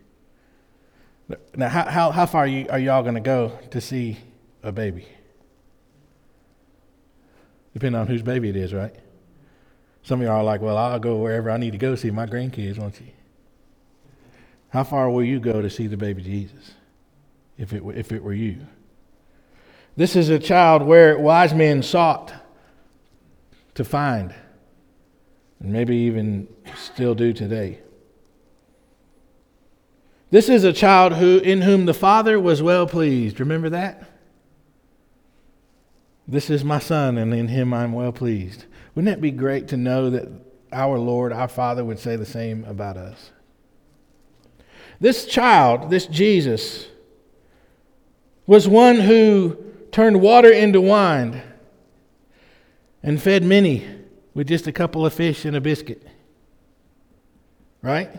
Now, 1.56 1.68
how, 1.68 1.88
how, 1.88 2.10
how 2.10 2.26
far 2.26 2.42
are, 2.42 2.46
you, 2.46 2.66
are 2.68 2.78
y'all 2.78 3.02
going 3.02 3.14
to 3.14 3.20
go 3.20 3.58
to 3.70 3.80
see 3.80 4.18
a 4.62 4.72
baby? 4.72 5.06
Depending 7.72 8.00
on 8.00 8.06
whose 8.06 8.22
baby 8.22 8.48
it 8.48 8.56
is, 8.56 8.74
right? 8.74 8.94
Some 10.02 10.20
of 10.20 10.26
y'all 10.26 10.38
are 10.38 10.44
like, 10.44 10.60
well, 10.60 10.76
I'll 10.76 10.98
go 10.98 11.16
wherever 11.16 11.50
I 11.50 11.56
need 11.56 11.72
to 11.72 11.78
go 11.78 11.94
see 11.94 12.10
my 12.10 12.26
grandkids, 12.26 12.78
won't 12.78 13.00
you? 13.00 13.06
How 14.70 14.84
far 14.84 15.10
will 15.10 15.24
you 15.24 15.40
go 15.40 15.62
to 15.62 15.70
see 15.70 15.86
the 15.86 15.96
baby 15.96 16.22
Jesus 16.22 16.72
if 17.56 17.72
it, 17.72 17.82
if 17.94 18.12
it 18.12 18.22
were 18.22 18.32
you? 18.32 18.66
This 19.96 20.16
is 20.16 20.28
a 20.28 20.38
child 20.38 20.82
where 20.82 21.18
wise 21.18 21.52
men 21.52 21.82
sought 21.82 22.32
to 23.74 23.84
find, 23.84 24.34
and 25.58 25.72
maybe 25.72 25.96
even 25.96 26.48
still 26.76 27.14
do 27.14 27.32
today. 27.32 27.80
This 30.30 30.48
is 30.48 30.62
a 30.64 30.72
child 30.72 31.14
who, 31.14 31.38
in 31.38 31.62
whom 31.62 31.86
the 31.86 31.94
Father 31.94 32.38
was 32.38 32.62
well 32.62 32.86
pleased. 32.86 33.40
Remember 33.40 33.68
that? 33.70 34.08
This 36.26 36.48
is 36.50 36.62
my 36.64 36.78
son, 36.78 37.18
and 37.18 37.34
in 37.34 37.48
him 37.48 37.74
I'm 37.74 37.92
well 37.92 38.12
pleased. 38.12 38.66
Wouldn't 38.94 39.12
that 39.12 39.20
be 39.20 39.32
great 39.32 39.66
to 39.68 39.76
know 39.76 40.10
that 40.10 40.28
our 40.72 40.98
Lord, 40.98 41.32
our 41.32 41.48
Father, 41.48 41.84
would 41.84 41.98
say 41.98 42.14
the 42.14 42.24
same 42.24 42.64
about 42.64 42.96
us? 42.96 43.32
This 45.00 45.26
child, 45.26 45.90
this 45.90 46.06
Jesus, 46.06 46.86
was 48.46 48.68
one 48.68 48.96
who 48.96 49.56
turned 49.92 50.20
water 50.20 50.50
into 50.50 50.80
wine 50.80 51.42
and 53.02 53.20
fed 53.20 53.42
many 53.42 53.86
with 54.34 54.46
just 54.46 54.66
a 54.66 54.72
couple 54.72 55.04
of 55.04 55.12
fish 55.12 55.44
and 55.44 55.56
a 55.56 55.60
biscuit. 55.60 56.06
Right? 57.82 58.10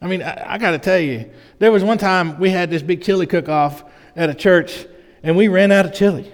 I 0.00 0.06
mean, 0.06 0.22
I, 0.22 0.54
I 0.54 0.58
got 0.58 0.72
to 0.72 0.78
tell 0.78 0.98
you, 0.98 1.30
there 1.58 1.72
was 1.72 1.82
one 1.82 1.98
time 1.98 2.38
we 2.38 2.50
had 2.50 2.70
this 2.70 2.82
big 2.82 3.02
chili 3.02 3.26
cook 3.26 3.48
off 3.48 3.84
at 4.14 4.30
a 4.30 4.34
church, 4.34 4.86
and 5.22 5.36
we 5.36 5.48
ran 5.48 5.72
out 5.72 5.86
of 5.86 5.94
chili. 5.94 6.30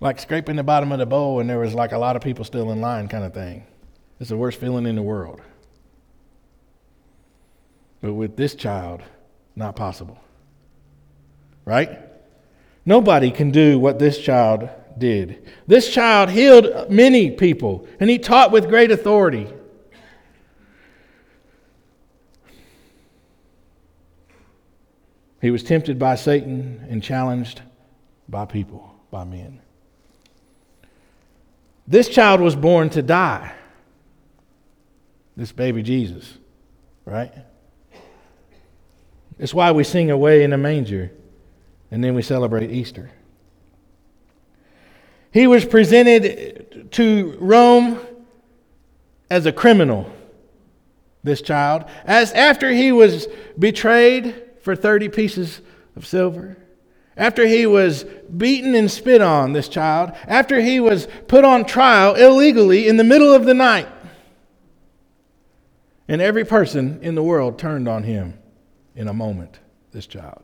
Like 0.00 0.20
scraping 0.20 0.56
the 0.56 0.62
bottom 0.62 0.92
of 0.92 0.98
the 0.98 1.06
bowl, 1.06 1.40
and 1.40 1.48
there 1.48 1.58
was 1.58 1.72
like 1.72 1.92
a 1.92 1.98
lot 1.98 2.16
of 2.16 2.22
people 2.22 2.44
still 2.44 2.72
in 2.72 2.80
line, 2.80 3.08
kind 3.08 3.24
of 3.24 3.32
thing. 3.32 3.64
It's 4.20 4.30
the 4.30 4.36
worst 4.36 4.60
feeling 4.60 4.86
in 4.86 4.96
the 4.96 5.02
world. 5.02 5.40
But 8.00 8.12
with 8.12 8.36
this 8.36 8.54
child, 8.54 9.02
not 9.56 9.76
possible. 9.76 10.18
Right? 11.64 11.98
Nobody 12.84 13.30
can 13.30 13.50
do 13.50 13.78
what 13.78 13.98
this 13.98 14.18
child 14.18 14.68
did. 14.98 15.50
This 15.66 15.92
child 15.92 16.30
healed 16.30 16.90
many 16.90 17.30
people, 17.30 17.86
and 17.98 18.10
he 18.10 18.18
taught 18.18 18.52
with 18.52 18.68
great 18.68 18.90
authority. 18.90 19.48
He 25.40 25.50
was 25.50 25.62
tempted 25.62 25.98
by 25.98 26.14
Satan 26.14 26.86
and 26.88 27.02
challenged 27.02 27.62
by 28.28 28.46
people, 28.46 28.94
by 29.10 29.24
men. 29.24 29.60
This 31.86 32.08
child 32.08 32.40
was 32.40 32.56
born 32.56 32.88
to 32.90 33.02
die. 33.02 33.52
This 35.36 35.52
baby 35.52 35.82
Jesus, 35.82 36.38
right? 37.04 37.32
It's 39.38 39.52
why 39.52 39.72
we 39.72 39.84
sing 39.84 40.10
Away 40.10 40.44
in 40.44 40.52
a 40.52 40.56
Manger 40.56 41.10
and 41.94 42.02
then 42.02 42.16
we 42.16 42.22
celebrate 42.22 42.72
Easter. 42.72 43.08
He 45.30 45.46
was 45.46 45.64
presented 45.64 46.88
to 46.90 47.36
Rome 47.38 48.00
as 49.30 49.46
a 49.46 49.52
criminal, 49.52 50.12
this 51.22 51.40
child, 51.40 51.84
as 52.04 52.32
after 52.32 52.68
he 52.70 52.90
was 52.90 53.28
betrayed 53.56 54.42
for 54.60 54.74
30 54.74 55.08
pieces 55.10 55.60
of 55.94 56.04
silver. 56.04 56.56
After 57.16 57.46
he 57.46 57.64
was 57.64 58.02
beaten 58.36 58.74
and 58.74 58.90
spit 58.90 59.20
on, 59.20 59.52
this 59.52 59.68
child, 59.68 60.14
after 60.26 60.60
he 60.60 60.80
was 60.80 61.06
put 61.28 61.44
on 61.44 61.64
trial 61.64 62.16
illegally 62.16 62.88
in 62.88 62.96
the 62.96 63.04
middle 63.04 63.32
of 63.32 63.44
the 63.44 63.54
night, 63.54 63.86
and 66.08 66.20
every 66.20 66.44
person 66.44 66.98
in 67.02 67.14
the 67.14 67.22
world 67.22 67.56
turned 67.56 67.86
on 67.86 68.02
him 68.02 68.36
in 68.96 69.06
a 69.06 69.14
moment, 69.14 69.60
this 69.92 70.08
child. 70.08 70.42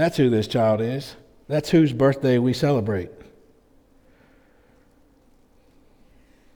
That's 0.00 0.16
who 0.16 0.30
this 0.30 0.48
child 0.48 0.80
is. 0.80 1.14
That's 1.46 1.68
whose 1.68 1.92
birthday 1.92 2.38
we 2.38 2.54
celebrate. 2.54 3.10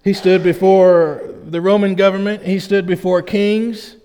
He 0.02 0.14
stood 0.14 0.42
before 0.42 1.34
the 1.44 1.60
Roman 1.60 1.94
government, 1.94 2.44
he 2.44 2.58
stood 2.58 2.86
before 2.86 3.20
kings. 3.20 3.96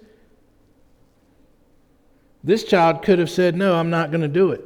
This 2.43 2.65
child 2.65 3.01
could 3.01 3.17
have 3.17 3.29
said, 3.29 3.55
No, 3.55 3.75
I'm 3.75 3.89
not 3.89 4.11
going 4.11 4.19
to 4.19 4.27
do 4.27 4.51
it. 4.51 4.61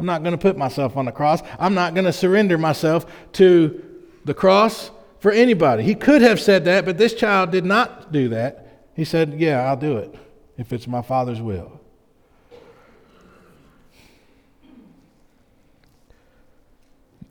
I'm 0.00 0.06
not 0.06 0.24
going 0.24 0.32
to 0.32 0.38
put 0.38 0.58
myself 0.58 0.96
on 0.96 1.04
the 1.04 1.12
cross. 1.12 1.42
I'm 1.60 1.74
not 1.74 1.94
going 1.94 2.06
to 2.06 2.12
surrender 2.12 2.58
myself 2.58 3.06
to 3.34 3.84
the 4.24 4.34
cross 4.34 4.90
for 5.20 5.30
anybody. 5.30 5.84
He 5.84 5.94
could 5.94 6.22
have 6.22 6.40
said 6.40 6.64
that, 6.64 6.84
but 6.84 6.98
this 6.98 7.14
child 7.14 7.52
did 7.52 7.64
not 7.64 8.10
do 8.10 8.30
that. 8.30 8.88
He 8.96 9.04
said, 9.04 9.34
Yeah, 9.34 9.62
I'll 9.62 9.76
do 9.76 9.98
it 9.98 10.12
if 10.58 10.72
it's 10.72 10.88
my 10.88 11.02
Father's 11.02 11.40
will. 11.40 11.81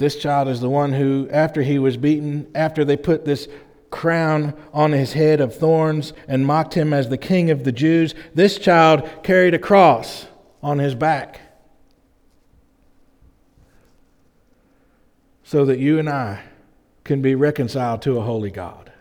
This 0.02 0.16
child 0.16 0.48
is 0.48 0.62
the 0.62 0.68
one 0.68 0.94
who, 0.94 1.30
after 1.30 1.62
he 1.62 1.78
was 1.78 1.96
beaten, 1.96 2.50
after 2.56 2.84
they 2.84 2.98
put 2.98 3.24
this 3.24 3.48
crown 3.92 4.60
on 4.74 4.94
his 4.94 5.14
head 5.14 5.40
of 5.40 5.56
thorns 5.56 6.14
and 6.28 6.44
mocked 6.44 6.74
him 6.74 6.92
as 6.92 7.10
the 7.10 7.20
king 7.20 7.52
of 7.52 7.66
the 7.66 7.72
Jews, 7.72 8.16
this 8.34 8.58
child 8.58 9.08
carried 9.22 9.54
a 9.54 9.60
cross 9.60 10.26
on 10.64 10.80
his 10.80 10.96
back. 10.96 11.42
So 15.44 15.66
that 15.66 15.78
you 15.78 16.00
and 16.00 16.10
I 16.10 16.46
can 17.04 17.22
be 17.22 17.36
reconciled 17.36 18.02
to 18.02 18.18
a 18.18 18.24
holy 18.24 18.50
God. 18.50 18.92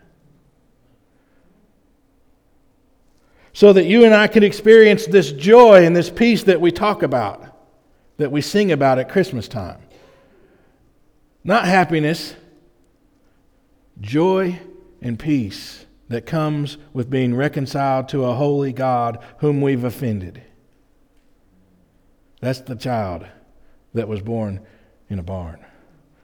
So 3.53 3.73
that 3.73 3.85
you 3.85 4.05
and 4.05 4.13
I 4.13 4.27
can 4.27 4.43
experience 4.43 5.07
this 5.07 5.31
joy 5.31 5.83
and 5.83 5.95
this 5.95 6.11
peace 6.11 6.43
that 6.43 6.61
we 6.61 6.71
talk 6.71 7.01
about, 7.01 7.57
that 8.17 8.31
we 8.31 8.41
sing 8.41 8.71
about 8.71 8.99
at 8.99 9.09
Christmas 9.09 9.47
time. 9.47 9.81
Not 11.43 11.65
happiness, 11.65 12.35
joy 13.99 14.59
and 15.01 15.17
peace 15.17 15.85
that 16.09 16.25
comes 16.25 16.77
with 16.93 17.09
being 17.09 17.33
reconciled 17.35 18.09
to 18.09 18.25
a 18.25 18.35
holy 18.35 18.73
God 18.73 19.23
whom 19.39 19.61
we've 19.61 19.83
offended. 19.83 20.43
That's 22.41 22.61
the 22.61 22.75
child 22.75 23.25
that 23.93 24.07
was 24.07 24.21
born 24.21 24.65
in 25.09 25.19
a 25.19 25.23
barn. 25.23 25.63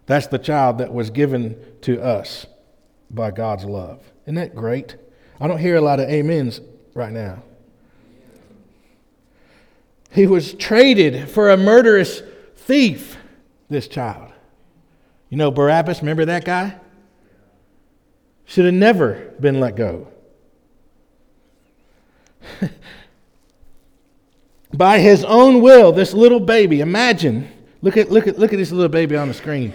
That's 0.06 0.28
the 0.28 0.40
child 0.40 0.78
that 0.80 0.94
was 0.94 1.10
given 1.10 1.58
to 1.82 2.02
us 2.02 2.46
by 3.10 3.32
God's 3.32 3.66
love. 3.66 4.02
Isn't 4.26 4.36
that 4.36 4.56
great? 4.56 4.96
I 5.40 5.48
don't 5.48 5.60
hear 5.60 5.76
a 5.76 5.82
lot 5.82 6.00
of 6.00 6.10
amens 6.10 6.62
right 6.94 7.12
now. 7.12 7.44
He 10.12 10.26
was 10.26 10.54
traded 10.54 11.30
for 11.30 11.50
a 11.50 11.58
murderous 11.58 12.22
thief, 12.56 13.18
this 13.70 13.88
child. 13.88 14.32
You 15.30 15.38
know 15.38 15.52
Barabbas, 15.52 16.00
remember 16.00 16.26
that 16.26 16.46
guy? 16.46 16.76
Should 18.46 18.66
have 18.66 18.74
never 18.74 19.34
been 19.40 19.60
let 19.60 19.76
go. 19.76 20.08
By 24.74 25.00
his 25.00 25.24
own 25.24 25.62
will, 25.62 25.92
this 25.92 26.14
little 26.14 26.40
baby, 26.40 26.82
imagine, 26.82 27.50
look 27.82 27.98
at, 27.98 28.10
look, 28.10 28.28
at, 28.28 28.40
look 28.40 28.54
at 28.54 28.58
this 28.58 28.72
little 28.72 28.90
baby 28.90 29.18
on 29.18 29.28
the 29.28 29.34
screen. 29.34 29.74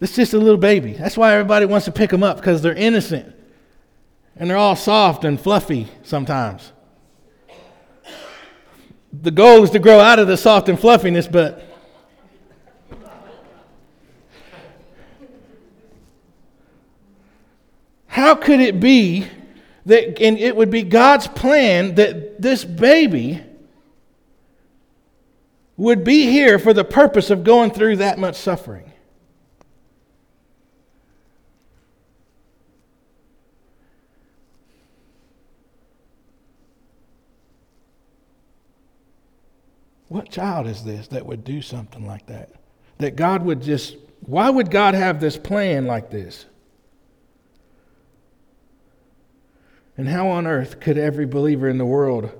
This 0.00 0.16
just 0.16 0.34
a 0.34 0.38
little 0.38 0.58
baby. 0.58 0.92
That's 0.92 1.16
why 1.16 1.32
everybody 1.32 1.66
wants 1.66 1.86
to 1.86 1.92
pick 1.92 2.10
them 2.10 2.22
up 2.22 2.36
because 2.36 2.60
they're 2.60 2.74
innocent 2.74 3.34
and 4.36 4.50
they're 4.50 4.56
all 4.56 4.76
soft 4.76 5.24
and 5.24 5.40
fluffy 5.40 5.88
sometimes. 6.02 6.72
The 9.12 9.30
goal 9.30 9.62
is 9.62 9.70
to 9.70 9.78
grow 9.78 10.00
out 10.00 10.18
of 10.18 10.26
the 10.26 10.36
soft 10.36 10.68
and 10.68 10.78
fluffiness, 10.78 11.28
but 11.28 11.73
How 18.14 18.36
could 18.36 18.60
it 18.60 18.78
be 18.78 19.26
that, 19.86 20.22
and 20.22 20.38
it 20.38 20.54
would 20.54 20.70
be 20.70 20.84
God's 20.84 21.26
plan 21.26 21.96
that 21.96 22.40
this 22.40 22.64
baby 22.64 23.42
would 25.76 26.04
be 26.04 26.30
here 26.30 26.60
for 26.60 26.72
the 26.72 26.84
purpose 26.84 27.30
of 27.30 27.42
going 27.42 27.72
through 27.72 27.96
that 27.96 28.20
much 28.20 28.36
suffering? 28.36 28.92
What 40.06 40.30
child 40.30 40.68
is 40.68 40.84
this 40.84 41.08
that 41.08 41.26
would 41.26 41.42
do 41.42 41.60
something 41.60 42.06
like 42.06 42.26
that? 42.26 42.50
That 42.98 43.16
God 43.16 43.42
would 43.42 43.60
just, 43.60 43.96
why 44.20 44.50
would 44.50 44.70
God 44.70 44.94
have 44.94 45.20
this 45.20 45.36
plan 45.36 45.86
like 45.86 46.12
this? 46.12 46.46
And 49.96 50.08
how 50.08 50.28
on 50.28 50.46
earth 50.46 50.80
could 50.80 50.98
every 50.98 51.26
believer 51.26 51.68
in 51.68 51.78
the 51.78 51.84
world 51.84 52.30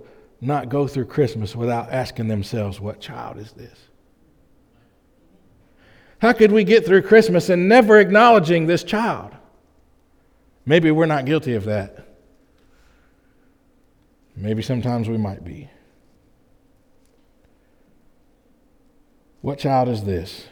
not 0.41 0.69
go 0.69 0.87
through 0.87 1.07
Christmas 1.07 1.55
without 1.55 1.93
asking 1.93 2.29
themselves, 2.29 2.81
What 2.81 3.01
child 3.01 3.39
is 3.39 3.53
this? 3.53 3.79
How 6.19 6.33
could 6.33 6.53
we 6.53 6.65
get 6.65 6.87
through 6.87 7.03
Christmas 7.03 7.49
and 7.49 7.69
never 7.69 7.99
acknowledging 7.99 8.67
this 8.67 8.83
child? 8.83 9.33
Maybe 10.67 10.91
we're 10.91 11.07
not 11.07 11.27
guilty 11.27 11.55
of 11.55 11.65
that. 11.65 12.07
Maybe 14.37 14.63
sometimes 14.63 15.09
we 15.09 15.19
might 15.19 15.45
be. 15.45 15.71
What 19.43 19.59
child 19.59 19.89
is 19.89 20.05
this? 20.05 20.47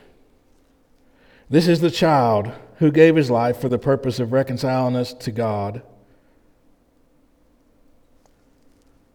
This 1.49 1.67
is 1.67 1.81
the 1.81 1.91
child 1.91 2.53
who 2.77 2.91
gave 2.93 3.17
his 3.17 3.31
life 3.31 3.59
for 3.59 3.69
the 3.69 3.79
purpose 3.79 4.21
of 4.21 4.33
reconciling 4.33 4.95
us 4.95 5.15
to 5.15 5.33
God 5.33 5.83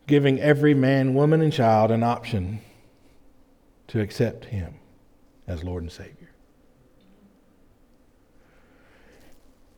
giving 0.08 0.40
every 0.40 0.74
man, 0.74 1.14
woman, 1.14 1.42
and 1.42 1.52
child 1.52 1.92
an 1.92 2.02
option 2.02 2.62
to 3.88 4.00
accept 4.02 4.46
Him 4.46 4.76
as 5.46 5.64
Lord 5.64 5.84
and 5.84 5.92
Savior. 5.92 6.32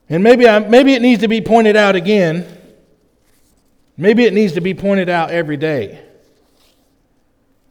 And 0.08 0.24
maybe, 0.24 0.48
I, 0.48 0.58
maybe 0.60 0.94
it 0.94 1.02
needs 1.02 1.22
to 1.22 1.28
be 1.28 1.40
pointed 1.40 1.76
out 1.76 1.94
again. 1.94 2.46
Maybe 3.96 4.24
it 4.24 4.32
needs 4.32 4.54
to 4.54 4.60
be 4.60 4.74
pointed 4.74 5.08
out 5.08 5.30
every 5.30 5.56
day 5.56 6.04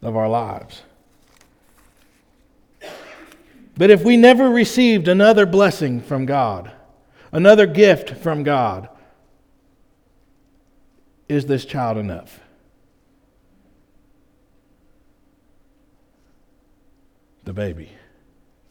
of 0.01 0.15
our 0.15 0.29
lives. 0.29 0.81
But 3.77 3.89
if 3.89 4.03
we 4.03 4.17
never 4.17 4.49
received 4.49 5.07
another 5.07 5.45
blessing 5.45 6.01
from 6.01 6.25
God, 6.25 6.71
another 7.31 7.65
gift 7.65 8.09
from 8.09 8.43
God, 8.43 8.89
is 11.29 11.45
this 11.45 11.63
child 11.63 11.97
enough? 11.97 12.39
The 17.49 17.53
baby, 17.53 17.89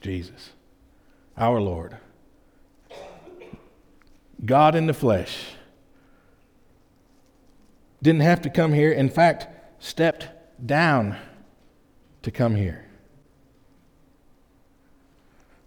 Jesus, 0.01 0.51
our 1.37 1.61
Lord. 1.61 1.97
God 4.45 4.77
in 4.77 4.87
the 4.87 4.95
flesh. 4.95 5.37
Didn't 8.01 8.21
have 8.21 8.41
to 8.43 8.51
come 8.51 8.73
here. 8.73 8.93
In 8.93 9.11
fact, 9.11 9.49
stepped 9.81 10.29
down 10.65 11.17
to 12.23 12.31
come 12.31 12.55
here 12.55 12.87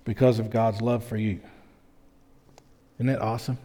because 0.05 0.39
of 0.39 0.49
God's 0.49 0.79
love 0.79 1.03
for 1.03 1.17
you. 1.17 1.41
Isn't 2.95 3.07
that 3.07 3.21
awesome? 3.21 3.57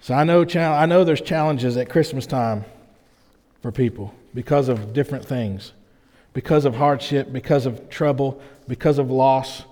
So 0.00 0.14
I 0.14 0.22
know, 0.22 0.46
I 0.54 0.86
know 0.86 1.02
there's 1.02 1.20
challenges 1.20 1.76
at 1.76 1.90
Christmas 1.90 2.24
time 2.24 2.64
for 3.62 3.72
people 3.72 4.14
because 4.32 4.68
of 4.68 4.92
different 4.92 5.24
things, 5.24 5.72
because 6.36 6.66
of 6.66 6.74
hardship, 6.74 7.32
because 7.32 7.64
of 7.64 7.88
trouble, 7.88 8.42
because 8.68 8.98
of 8.98 9.10
loss, 9.10 9.62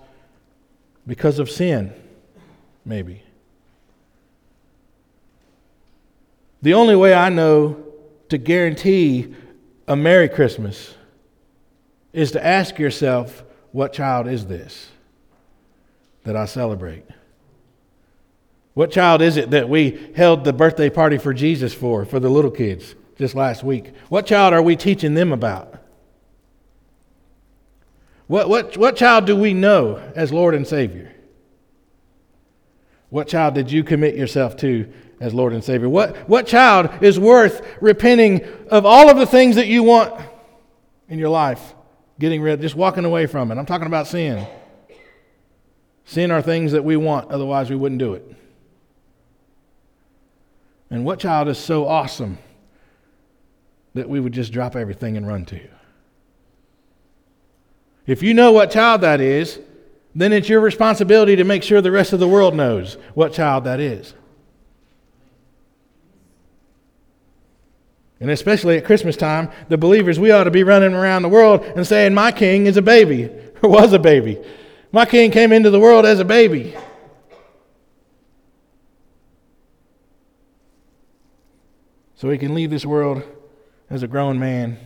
because 1.06 1.38
of 1.38 1.50
sin, 1.50 1.92
maybe. 2.86 3.22
The 6.62 6.72
only 6.72 6.96
way 6.96 7.12
I 7.12 7.28
know 7.28 7.84
to 8.30 8.38
guarantee 8.38 9.34
a 9.86 9.94
Merry 9.94 10.26
Christmas 10.26 10.94
is 12.14 12.32
to 12.32 12.42
ask 12.42 12.78
yourself, 12.78 13.44
what 13.72 13.92
child 13.92 14.26
is 14.26 14.46
this 14.46 14.88
that 16.22 16.34
I 16.34 16.46
celebrate? 16.46 17.04
What 18.72 18.90
child 18.90 19.20
is 19.20 19.36
it 19.36 19.50
that 19.50 19.68
we 19.68 20.12
held 20.16 20.44
the 20.44 20.54
birthday 20.54 20.88
party 20.88 21.18
for 21.18 21.34
Jesus 21.34 21.74
for, 21.74 22.06
for 22.06 22.18
the 22.18 22.30
little 22.30 22.50
kids, 22.50 22.94
just 23.18 23.34
last 23.34 23.62
week? 23.62 23.92
What 24.08 24.24
child 24.24 24.54
are 24.54 24.62
we 24.62 24.76
teaching 24.76 25.12
them 25.12 25.30
about? 25.30 25.73
What, 28.26 28.48
what, 28.48 28.76
what 28.76 28.96
child 28.96 29.26
do 29.26 29.36
we 29.36 29.52
know 29.52 29.96
as 30.14 30.32
Lord 30.32 30.54
and 30.54 30.66
Savior? 30.66 31.12
What 33.10 33.28
child 33.28 33.54
did 33.54 33.70
you 33.70 33.84
commit 33.84 34.16
yourself 34.16 34.56
to 34.58 34.90
as 35.20 35.34
Lord 35.34 35.52
and 35.52 35.62
Savior? 35.62 35.88
What, 35.88 36.16
what 36.28 36.46
child 36.46 36.90
is 37.02 37.18
worth 37.18 37.66
repenting 37.80 38.42
of 38.70 38.86
all 38.86 39.10
of 39.10 39.18
the 39.18 39.26
things 39.26 39.56
that 39.56 39.66
you 39.66 39.82
want 39.82 40.20
in 41.08 41.18
your 41.18 41.28
life? 41.28 41.74
Getting 42.18 42.42
rid, 42.42 42.60
just 42.60 42.74
walking 42.74 43.04
away 43.04 43.26
from 43.26 43.50
it. 43.52 43.58
I'm 43.58 43.66
talking 43.66 43.86
about 43.86 44.06
sin. 44.06 44.46
Sin 46.04 46.30
are 46.30 46.42
things 46.42 46.72
that 46.72 46.84
we 46.84 46.96
want, 46.96 47.30
otherwise, 47.30 47.70
we 47.70 47.76
wouldn't 47.76 47.98
do 47.98 48.14
it. 48.14 48.34
And 50.90 51.04
what 51.04 51.18
child 51.18 51.48
is 51.48 51.58
so 51.58 51.86
awesome 51.86 52.38
that 53.94 54.08
we 54.08 54.20
would 54.20 54.32
just 54.32 54.52
drop 54.52 54.76
everything 54.76 55.16
and 55.16 55.26
run 55.26 55.44
to? 55.46 55.60
If 58.06 58.22
you 58.22 58.34
know 58.34 58.52
what 58.52 58.70
child 58.70 59.00
that 59.00 59.20
is, 59.20 59.58
then 60.14 60.32
it's 60.32 60.48
your 60.48 60.60
responsibility 60.60 61.36
to 61.36 61.44
make 61.44 61.62
sure 61.62 61.80
the 61.80 61.90
rest 61.90 62.12
of 62.12 62.20
the 62.20 62.28
world 62.28 62.54
knows 62.54 62.96
what 63.14 63.32
child 63.32 63.64
that 63.64 63.80
is. 63.80 64.14
And 68.20 68.30
especially 68.30 68.78
at 68.78 68.84
Christmas 68.84 69.16
time, 69.16 69.50
the 69.68 69.76
believers, 69.76 70.18
we 70.18 70.30
ought 70.30 70.44
to 70.44 70.50
be 70.50 70.62
running 70.62 70.94
around 70.94 71.22
the 71.22 71.28
world 71.28 71.62
and 71.62 71.86
saying, 71.86 72.14
My 72.14 72.30
king 72.30 72.66
is 72.66 72.76
a 72.76 72.82
baby, 72.82 73.24
or 73.62 73.68
was 73.68 73.92
a 73.92 73.98
baby. 73.98 74.40
My 74.92 75.04
king 75.04 75.30
came 75.30 75.52
into 75.52 75.70
the 75.70 75.80
world 75.80 76.06
as 76.06 76.20
a 76.20 76.24
baby. 76.24 76.74
So 82.14 82.30
he 82.30 82.38
can 82.38 82.54
leave 82.54 82.70
this 82.70 82.86
world 82.86 83.22
as 83.90 84.02
a 84.02 84.08
grown 84.08 84.38
man 84.38 84.78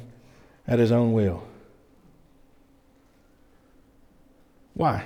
at 0.67 0.79
his 0.79 0.91
own 0.91 1.13
will. 1.13 1.45
Why? 4.79 5.05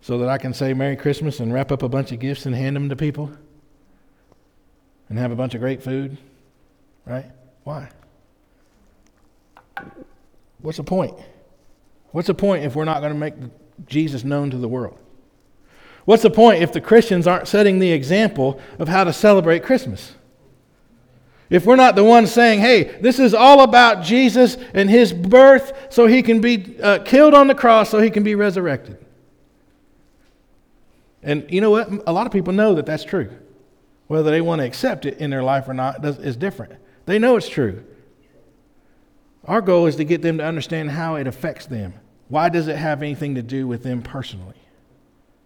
So 0.00 0.18
that 0.18 0.28
I 0.28 0.38
can 0.38 0.54
say 0.54 0.72
Merry 0.74 0.94
Christmas 0.94 1.40
and 1.40 1.52
wrap 1.52 1.72
up 1.72 1.82
a 1.82 1.88
bunch 1.88 2.12
of 2.12 2.20
gifts 2.20 2.46
and 2.46 2.54
hand 2.54 2.76
them 2.76 2.88
to 2.88 2.94
people? 2.94 3.32
and 5.08 5.18
have 5.18 5.30
a 5.30 5.36
bunch 5.36 5.54
of 5.54 5.60
great 5.60 5.82
food, 5.82 6.16
right? 7.06 7.26
Why? 7.64 7.88
What's 10.60 10.78
the 10.78 10.84
point? 10.84 11.14
What's 12.12 12.28
the 12.28 12.34
point 12.34 12.64
if 12.64 12.74
we're 12.74 12.84
not 12.84 13.00
going 13.00 13.12
to 13.12 13.18
make 13.18 13.34
Jesus 13.86 14.24
known 14.24 14.50
to 14.50 14.56
the 14.56 14.68
world? 14.68 14.98
What's 16.04 16.22
the 16.22 16.30
point 16.30 16.62
if 16.62 16.72
the 16.72 16.80
Christians 16.80 17.26
aren't 17.26 17.48
setting 17.48 17.78
the 17.78 17.92
example 17.92 18.60
of 18.78 18.88
how 18.88 19.04
to 19.04 19.12
celebrate 19.12 19.62
Christmas? 19.62 20.14
If 21.50 21.66
we're 21.66 21.76
not 21.76 21.94
the 21.94 22.04
ones 22.04 22.32
saying, 22.32 22.60
hey, 22.60 22.98
this 23.00 23.18
is 23.18 23.34
all 23.34 23.62
about 23.62 24.02
Jesus 24.02 24.56
and 24.72 24.88
his 24.88 25.12
birth 25.12 25.72
so 25.90 26.06
he 26.06 26.22
can 26.22 26.40
be 26.40 26.78
uh, 26.80 27.00
killed 27.00 27.34
on 27.34 27.48
the 27.48 27.54
cross 27.54 27.90
so 27.90 28.00
he 28.00 28.10
can 28.10 28.22
be 28.22 28.34
resurrected. 28.34 28.98
And 31.22 31.46
you 31.50 31.60
know 31.60 31.70
what? 31.70 31.88
A 32.06 32.12
lot 32.12 32.26
of 32.26 32.32
people 32.32 32.52
know 32.52 32.74
that 32.74 32.86
that's 32.86 33.04
true. 33.04 33.30
Whether 34.06 34.30
they 34.30 34.40
want 34.40 34.60
to 34.60 34.66
accept 34.66 35.06
it 35.06 35.18
in 35.18 35.30
their 35.30 35.42
life 35.42 35.68
or 35.68 35.74
not 35.74 36.04
is 36.04 36.36
different. 36.36 36.74
They 37.06 37.18
know 37.18 37.36
it's 37.36 37.48
true. 37.48 37.84
Our 39.44 39.60
goal 39.60 39.86
is 39.86 39.96
to 39.96 40.04
get 40.04 40.22
them 40.22 40.38
to 40.38 40.44
understand 40.44 40.90
how 40.90 41.16
it 41.16 41.26
affects 41.26 41.66
them. 41.66 41.94
Why 42.28 42.48
does 42.48 42.68
it 42.68 42.76
have 42.76 43.02
anything 43.02 43.34
to 43.34 43.42
do 43.42 43.66
with 43.66 43.82
them 43.82 44.02
personally? 44.02 44.56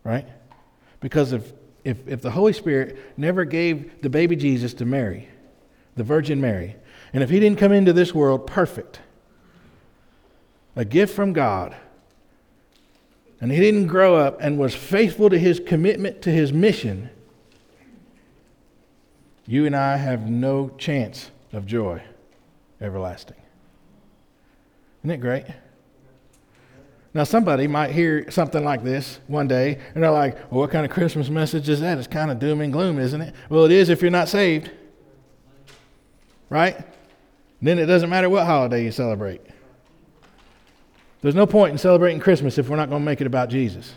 Right? 0.04 0.26
Because 1.00 1.32
if, 1.32 1.52
if, 1.84 2.06
if 2.06 2.22
the 2.22 2.30
Holy 2.30 2.52
Spirit 2.52 2.98
never 3.16 3.44
gave 3.44 4.00
the 4.02 4.10
baby 4.10 4.36
Jesus 4.36 4.74
to 4.74 4.84
Mary, 4.84 5.28
the 5.98 6.04
Virgin 6.04 6.40
Mary, 6.40 6.76
and 7.12 7.22
if 7.22 7.30
he 7.30 7.40
didn't 7.40 7.58
come 7.58 7.72
into 7.72 7.92
this 7.92 8.14
world 8.14 8.46
perfect, 8.46 9.00
a 10.76 10.84
gift 10.84 11.14
from 11.14 11.32
God, 11.32 11.76
and 13.40 13.52
he 13.52 13.58
didn't 13.58 13.86
grow 13.86 14.16
up 14.16 14.38
and 14.40 14.58
was 14.58 14.74
faithful 14.74 15.28
to 15.30 15.38
his 15.38 15.60
commitment 15.60 16.22
to 16.22 16.30
his 16.30 16.52
mission, 16.52 17.10
you 19.46 19.66
and 19.66 19.74
I 19.74 19.96
have 19.96 20.28
no 20.28 20.70
chance 20.78 21.30
of 21.52 21.66
joy 21.66 22.02
everlasting. 22.80 23.36
Isn't 25.02 25.10
it 25.10 25.20
great? 25.20 25.44
Now, 27.14 27.24
somebody 27.24 27.66
might 27.66 27.90
hear 27.90 28.30
something 28.30 28.62
like 28.62 28.84
this 28.84 29.20
one 29.26 29.48
day, 29.48 29.78
and 29.94 30.04
they're 30.04 30.10
like, 30.10 30.36
well, 30.52 30.60
what 30.60 30.70
kind 30.70 30.84
of 30.84 30.92
Christmas 30.92 31.30
message 31.30 31.68
is 31.68 31.80
that? 31.80 31.98
It's 31.98 32.06
kind 32.06 32.30
of 32.30 32.38
doom 32.38 32.60
and 32.60 32.72
gloom, 32.72 32.98
isn't 32.98 33.20
it? 33.20 33.34
Well, 33.48 33.64
it 33.64 33.72
is 33.72 33.88
if 33.88 34.02
you're 34.02 34.10
not 34.10 34.28
saved. 34.28 34.70
Right? 36.50 36.76
Then 37.60 37.78
it 37.78 37.86
doesn't 37.86 38.08
matter 38.08 38.30
what 38.30 38.46
holiday 38.46 38.84
you 38.84 38.90
celebrate. 38.90 39.40
There's 41.20 41.34
no 41.34 41.46
point 41.46 41.72
in 41.72 41.78
celebrating 41.78 42.20
Christmas 42.20 42.58
if 42.58 42.68
we're 42.68 42.76
not 42.76 42.88
going 42.88 43.02
to 43.02 43.04
make 43.04 43.20
it 43.20 43.26
about 43.26 43.48
Jesus. 43.48 43.92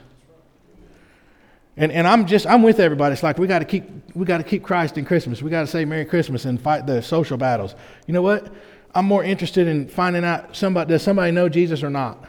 And, 1.78 1.92
and 1.92 2.08
I'm 2.08 2.26
just 2.26 2.46
I'm 2.48 2.64
with 2.64 2.80
everybody. 2.80 3.14
It's 3.14 3.24
like 3.24 3.38
we 3.38 3.48
got 3.48 3.60
to 3.60 3.66
keep 3.66 3.86
we 4.16 4.26
got 4.26 4.40
to 4.40 4.44
keep 4.44 4.64
Christ 4.64 4.98
in 4.98 5.06
Christmas. 5.06 5.42
We 5.42 5.50
got 5.50 5.62
to 5.62 5.68
say 5.68 5.86
Merry 5.86 6.06
Christmas 6.06 6.46
and 6.46 6.60
fight 6.60 6.86
the 6.86 7.02
social 7.02 7.38
battles. 7.38 7.76
You 8.08 8.14
know 8.14 8.22
what? 8.22 8.52
I'm 8.94 9.06
more 9.06 9.24
interested 9.24 9.68
in 9.68 9.88
finding 9.88 10.26
out 10.26 10.56
somebody 10.56 10.90
does 10.90 11.02
somebody 11.02 11.32
know 11.32 11.48
Jesus 11.48 11.82
or 11.82 11.90
not. 11.90 12.26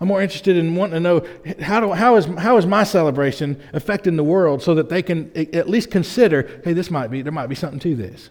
I'm 0.00 0.08
more 0.08 0.20
interested 0.20 0.56
in 0.56 0.74
wanting 0.74 0.94
to 0.94 1.00
know 1.00 1.26
how, 1.60 1.80
do, 1.80 1.92
how, 1.92 2.16
is, 2.16 2.26
how 2.26 2.56
is 2.56 2.66
my 2.66 2.82
celebration 2.82 3.60
affecting 3.72 4.16
the 4.16 4.24
world 4.24 4.62
so 4.62 4.74
that 4.74 4.88
they 4.88 5.02
can 5.02 5.30
at 5.54 5.68
least 5.68 5.90
consider, 5.90 6.60
hey, 6.64 6.72
this 6.72 6.90
might 6.90 7.08
be, 7.08 7.22
there 7.22 7.32
might 7.32 7.46
be 7.46 7.54
something 7.54 7.78
to 7.80 7.94
this. 7.94 8.30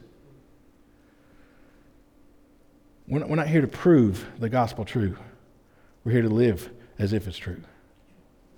We're 3.07 3.19
not, 3.19 3.29
we're 3.29 3.35
not 3.37 3.47
here 3.47 3.61
to 3.61 3.67
prove 3.67 4.25
the 4.39 4.49
gospel 4.49 4.83
true. 4.83 5.17
We're 6.03 6.11
here 6.11 6.21
to 6.21 6.29
live 6.29 6.69
as 6.99 7.13
if 7.13 7.27
it's 7.27 7.37
true. 7.37 7.61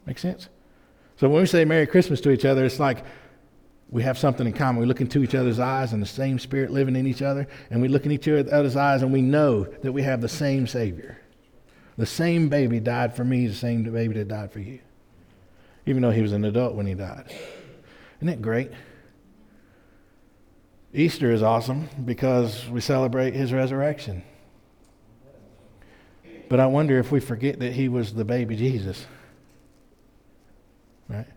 Make 0.05 0.17
sense? 0.17 0.49
So 1.17 1.29
when 1.29 1.41
we 1.41 1.47
say 1.47 1.63
Merry 1.63 1.87
Christmas 1.87 2.21
to 2.21 2.31
each 2.31 2.45
other, 2.45 2.65
it's 2.65 2.79
like 2.79 3.05
we 3.89 4.01
have 4.03 4.17
something 4.17 4.47
in 4.47 4.53
common. 4.53 4.81
We 4.81 4.87
look 4.87 5.01
into 5.01 5.23
each 5.23 5.35
other's 5.35 5.59
eyes 5.59 5.93
and 5.93 6.01
the 6.01 6.07
same 6.07 6.39
spirit 6.39 6.71
living 6.71 6.95
in 6.95 7.05
each 7.05 7.21
other, 7.21 7.47
and 7.69 7.81
we 7.81 7.87
look 7.87 8.05
in 8.05 8.11
each 8.11 8.27
other's 8.27 8.75
eyes 8.75 9.03
and 9.03 9.13
we 9.13 9.21
know 9.21 9.63
that 9.63 9.91
we 9.91 10.01
have 10.01 10.21
the 10.21 10.29
same 10.29 10.65
Savior. 10.65 11.19
The 11.97 12.05
same 12.05 12.49
baby 12.49 12.79
died 12.79 13.15
for 13.15 13.23
me, 13.23 13.47
the 13.47 13.55
same 13.55 13.83
baby 13.83 14.15
that 14.15 14.27
died 14.27 14.51
for 14.51 14.59
you. 14.59 14.79
Even 15.85 16.01
though 16.01 16.11
he 16.11 16.21
was 16.21 16.33
an 16.33 16.43
adult 16.43 16.75
when 16.75 16.85
he 16.85 16.93
died. 16.93 17.25
Isn't 18.17 18.27
that 18.27 18.41
great? 18.41 18.71
Easter 20.93 21.31
is 21.31 21.43
awesome 21.43 21.89
because 22.05 22.67
we 22.69 22.81
celebrate 22.81 23.33
his 23.33 23.53
resurrection. 23.53 24.23
But 26.47 26.59
I 26.59 26.67
wonder 26.67 26.99
if 26.99 27.11
we 27.11 27.19
forget 27.19 27.59
that 27.59 27.73
he 27.73 27.89
was 27.89 28.13
the 28.13 28.25
baby 28.25 28.55
Jesus. 28.55 29.05
Right? 31.09 31.27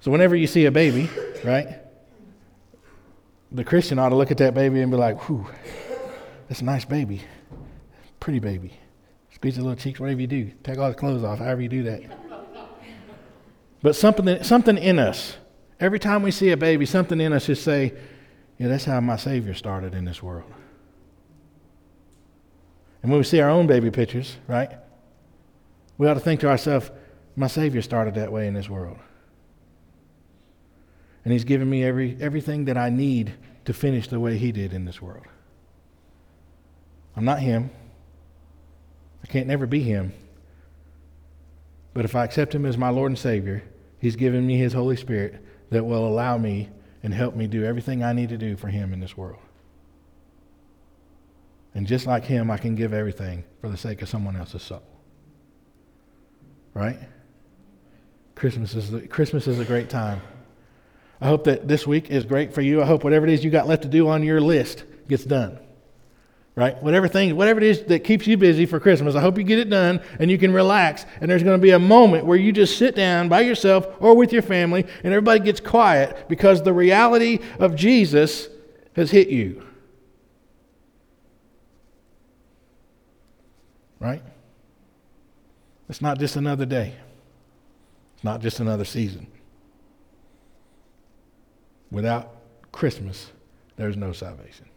So 0.00 0.10
whenever 0.10 0.36
you 0.36 0.46
see 0.46 0.66
a 0.66 0.70
baby, 0.70 1.10
right, 1.44 1.78
the 3.50 3.64
Christian 3.64 3.98
ought 3.98 4.10
to 4.10 4.16
look 4.16 4.30
at 4.30 4.38
that 4.38 4.54
baby 4.54 4.80
and 4.80 4.90
be 4.90 4.96
like, 4.96 5.28
whew, 5.28 5.46
that's 6.48 6.60
a 6.60 6.64
nice 6.64 6.84
baby. 6.84 7.22
Pretty 8.20 8.38
baby. 8.38 8.72
Squeeze 9.38 9.54
the 9.54 9.62
little 9.62 9.76
cheeks, 9.76 10.00
whatever 10.00 10.20
you 10.20 10.26
do. 10.26 10.50
Take 10.64 10.78
all 10.78 10.88
the 10.88 10.96
clothes 10.96 11.22
off, 11.22 11.38
however 11.38 11.62
you 11.62 11.68
do 11.68 11.84
that. 11.84 12.02
But 13.82 13.94
something, 13.94 14.42
something 14.42 14.76
in 14.76 14.98
us, 14.98 15.36
every 15.78 16.00
time 16.00 16.24
we 16.24 16.32
see 16.32 16.50
a 16.50 16.56
baby, 16.56 16.84
something 16.86 17.20
in 17.20 17.32
us 17.32 17.46
just 17.46 17.62
say, 17.62 17.94
yeah, 18.58 18.66
that's 18.66 18.84
how 18.84 19.00
my 19.00 19.14
Savior 19.14 19.54
started 19.54 19.94
in 19.94 20.04
this 20.04 20.20
world. 20.20 20.50
And 23.00 23.12
when 23.12 23.20
we 23.20 23.24
see 23.24 23.40
our 23.40 23.48
own 23.48 23.68
baby 23.68 23.92
pictures, 23.92 24.36
right, 24.48 24.72
we 25.98 26.08
ought 26.08 26.14
to 26.14 26.20
think 26.20 26.40
to 26.40 26.48
ourselves, 26.48 26.90
my 27.36 27.46
Savior 27.46 27.80
started 27.80 28.16
that 28.16 28.32
way 28.32 28.48
in 28.48 28.54
this 28.54 28.68
world. 28.68 28.98
And 31.24 31.32
He's 31.32 31.44
given 31.44 31.70
me 31.70 31.84
every, 31.84 32.16
everything 32.20 32.64
that 32.64 32.76
I 32.76 32.90
need 32.90 33.34
to 33.66 33.72
finish 33.72 34.08
the 34.08 34.18
way 34.18 34.36
He 34.36 34.50
did 34.50 34.72
in 34.72 34.84
this 34.84 35.00
world. 35.00 35.26
I'm 37.14 37.24
not 37.24 37.38
Him. 37.38 37.70
I 39.28 39.32
can't 39.32 39.46
never 39.46 39.66
be 39.66 39.82
Him. 39.82 40.14
But 41.92 42.04
if 42.04 42.16
I 42.16 42.24
accept 42.24 42.54
Him 42.54 42.64
as 42.64 42.78
my 42.78 42.88
Lord 42.88 43.10
and 43.10 43.18
Savior, 43.18 43.62
He's 43.98 44.16
given 44.16 44.46
me 44.46 44.56
His 44.56 44.72
Holy 44.72 44.96
Spirit 44.96 45.44
that 45.70 45.84
will 45.84 46.06
allow 46.06 46.38
me 46.38 46.70
and 47.02 47.12
help 47.12 47.36
me 47.36 47.46
do 47.46 47.64
everything 47.64 48.02
I 48.02 48.12
need 48.12 48.30
to 48.30 48.38
do 48.38 48.56
for 48.56 48.68
Him 48.68 48.92
in 48.92 49.00
this 49.00 49.16
world. 49.16 49.40
And 51.74 51.86
just 51.86 52.06
like 52.06 52.24
Him, 52.24 52.50
I 52.50 52.56
can 52.56 52.74
give 52.74 52.94
everything 52.94 53.44
for 53.60 53.68
the 53.68 53.76
sake 53.76 54.00
of 54.00 54.08
someone 54.08 54.36
else's 54.36 54.62
soul. 54.62 54.82
Right? 56.72 56.98
Christmas 58.34 58.74
is, 58.74 58.90
the, 58.90 59.06
Christmas 59.06 59.46
is 59.46 59.58
a 59.58 59.64
great 59.64 59.90
time. 59.90 60.22
I 61.20 61.26
hope 61.26 61.44
that 61.44 61.68
this 61.68 61.86
week 61.86 62.10
is 62.10 62.24
great 62.24 62.54
for 62.54 62.62
you. 62.62 62.80
I 62.80 62.86
hope 62.86 63.04
whatever 63.04 63.26
it 63.26 63.32
is 63.32 63.44
you 63.44 63.50
got 63.50 63.66
left 63.66 63.82
to 63.82 63.88
do 63.88 64.08
on 64.08 64.22
your 64.22 64.40
list 64.40 64.84
gets 65.08 65.24
done 65.24 65.58
right? 66.58 66.82
Whatever 66.82 67.06
thing, 67.06 67.36
whatever 67.36 67.60
it 67.60 67.66
is 67.66 67.84
that 67.84 68.00
keeps 68.00 68.26
you 68.26 68.36
busy 68.36 68.66
for 68.66 68.80
Christmas, 68.80 69.14
I 69.14 69.20
hope 69.20 69.38
you 69.38 69.44
get 69.44 69.60
it 69.60 69.70
done 69.70 70.00
and 70.18 70.28
you 70.28 70.36
can 70.36 70.52
relax. 70.52 71.06
And 71.20 71.30
there's 71.30 71.44
going 71.44 71.56
to 71.56 71.62
be 71.62 71.70
a 71.70 71.78
moment 71.78 72.26
where 72.26 72.36
you 72.36 72.50
just 72.50 72.76
sit 72.76 72.96
down 72.96 73.28
by 73.28 73.42
yourself 73.42 73.86
or 74.00 74.16
with 74.16 74.32
your 74.32 74.42
family 74.42 74.84
and 75.04 75.14
everybody 75.14 75.38
gets 75.38 75.60
quiet 75.60 76.28
because 76.28 76.64
the 76.64 76.72
reality 76.72 77.38
of 77.60 77.76
Jesus 77.76 78.48
has 78.96 79.12
hit 79.12 79.28
you. 79.28 79.64
Right? 84.00 84.24
It's 85.88 86.02
not 86.02 86.18
just 86.18 86.34
another 86.34 86.66
day. 86.66 86.92
It's 88.16 88.24
not 88.24 88.40
just 88.40 88.58
another 88.58 88.84
season. 88.84 89.28
Without 91.92 92.34
Christmas, 92.72 93.30
there's 93.76 93.96
no 93.96 94.10
salvation. 94.10 94.68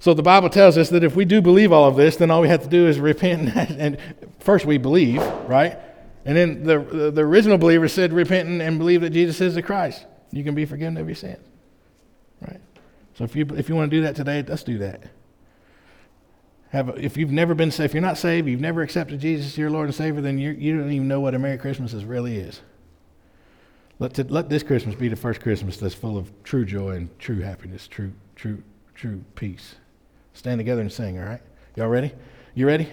So 0.00 0.14
the 0.14 0.22
Bible 0.22 0.48
tells 0.48 0.78
us 0.78 0.90
that 0.90 1.02
if 1.02 1.16
we 1.16 1.24
do 1.24 1.40
believe 1.40 1.72
all 1.72 1.88
of 1.88 1.96
this, 1.96 2.16
then 2.16 2.30
all 2.30 2.40
we 2.40 2.48
have 2.48 2.62
to 2.62 2.68
do 2.68 2.86
is 2.86 3.00
repent. 3.00 3.54
And 3.56 3.98
first 4.38 4.64
we 4.64 4.78
believe, 4.78 5.20
right? 5.48 5.78
And 6.24 6.36
then 6.36 6.62
the, 6.62 7.10
the 7.10 7.22
original 7.22 7.58
believer 7.58 7.88
said, 7.88 8.12
repent 8.12 8.48
and 8.48 8.78
believe 8.78 9.00
that 9.00 9.10
Jesus 9.10 9.40
is 9.40 9.54
the 9.54 9.62
Christ. 9.62 10.06
You 10.30 10.44
can 10.44 10.54
be 10.54 10.66
forgiven 10.66 10.96
of 10.98 11.06
your 11.06 11.16
sins, 11.16 11.44
right? 12.40 12.60
So 13.14 13.24
if 13.24 13.34
you, 13.34 13.46
if 13.56 13.68
you 13.68 13.74
want 13.74 13.90
to 13.90 13.96
do 13.96 14.02
that 14.02 14.14
today, 14.14 14.44
let's 14.46 14.62
do 14.62 14.78
that. 14.78 15.02
Have 16.70 16.90
a, 16.90 17.02
if 17.02 17.16
you've 17.16 17.32
never 17.32 17.54
been 17.54 17.70
saved, 17.70 17.86
if 17.86 17.94
you're 17.94 18.02
not 18.02 18.18
saved, 18.18 18.46
you've 18.46 18.60
never 18.60 18.82
accepted 18.82 19.20
Jesus 19.20 19.46
as 19.46 19.58
your 19.58 19.70
Lord 19.70 19.86
and 19.86 19.94
Savior, 19.94 20.20
then 20.20 20.38
you, 20.38 20.50
you 20.50 20.78
don't 20.78 20.92
even 20.92 21.08
know 21.08 21.18
what 21.18 21.34
a 21.34 21.38
Merry 21.38 21.56
Christmas 21.56 21.94
is, 21.94 22.04
really 22.04 22.36
is. 22.36 22.60
Let, 23.98 24.14
to, 24.14 24.24
let 24.24 24.48
this 24.48 24.62
Christmas 24.62 24.94
be 24.94 25.08
the 25.08 25.16
first 25.16 25.40
Christmas 25.40 25.78
that's 25.78 25.94
full 25.94 26.16
of 26.16 26.30
true 26.44 26.64
joy 26.64 26.90
and 26.90 27.18
true 27.18 27.40
happiness, 27.40 27.88
true, 27.88 28.12
true, 28.36 28.62
true 28.94 29.24
peace. 29.34 29.76
Stand 30.38 30.60
together 30.60 30.80
and 30.82 30.92
sing, 30.92 31.18
all 31.18 31.24
right? 31.24 31.40
Y'all 31.74 31.88
ready? 31.88 32.12
You 32.54 32.68
ready? 32.68 32.88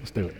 Let's 0.00 0.10
do 0.10 0.26
it. 0.26 0.34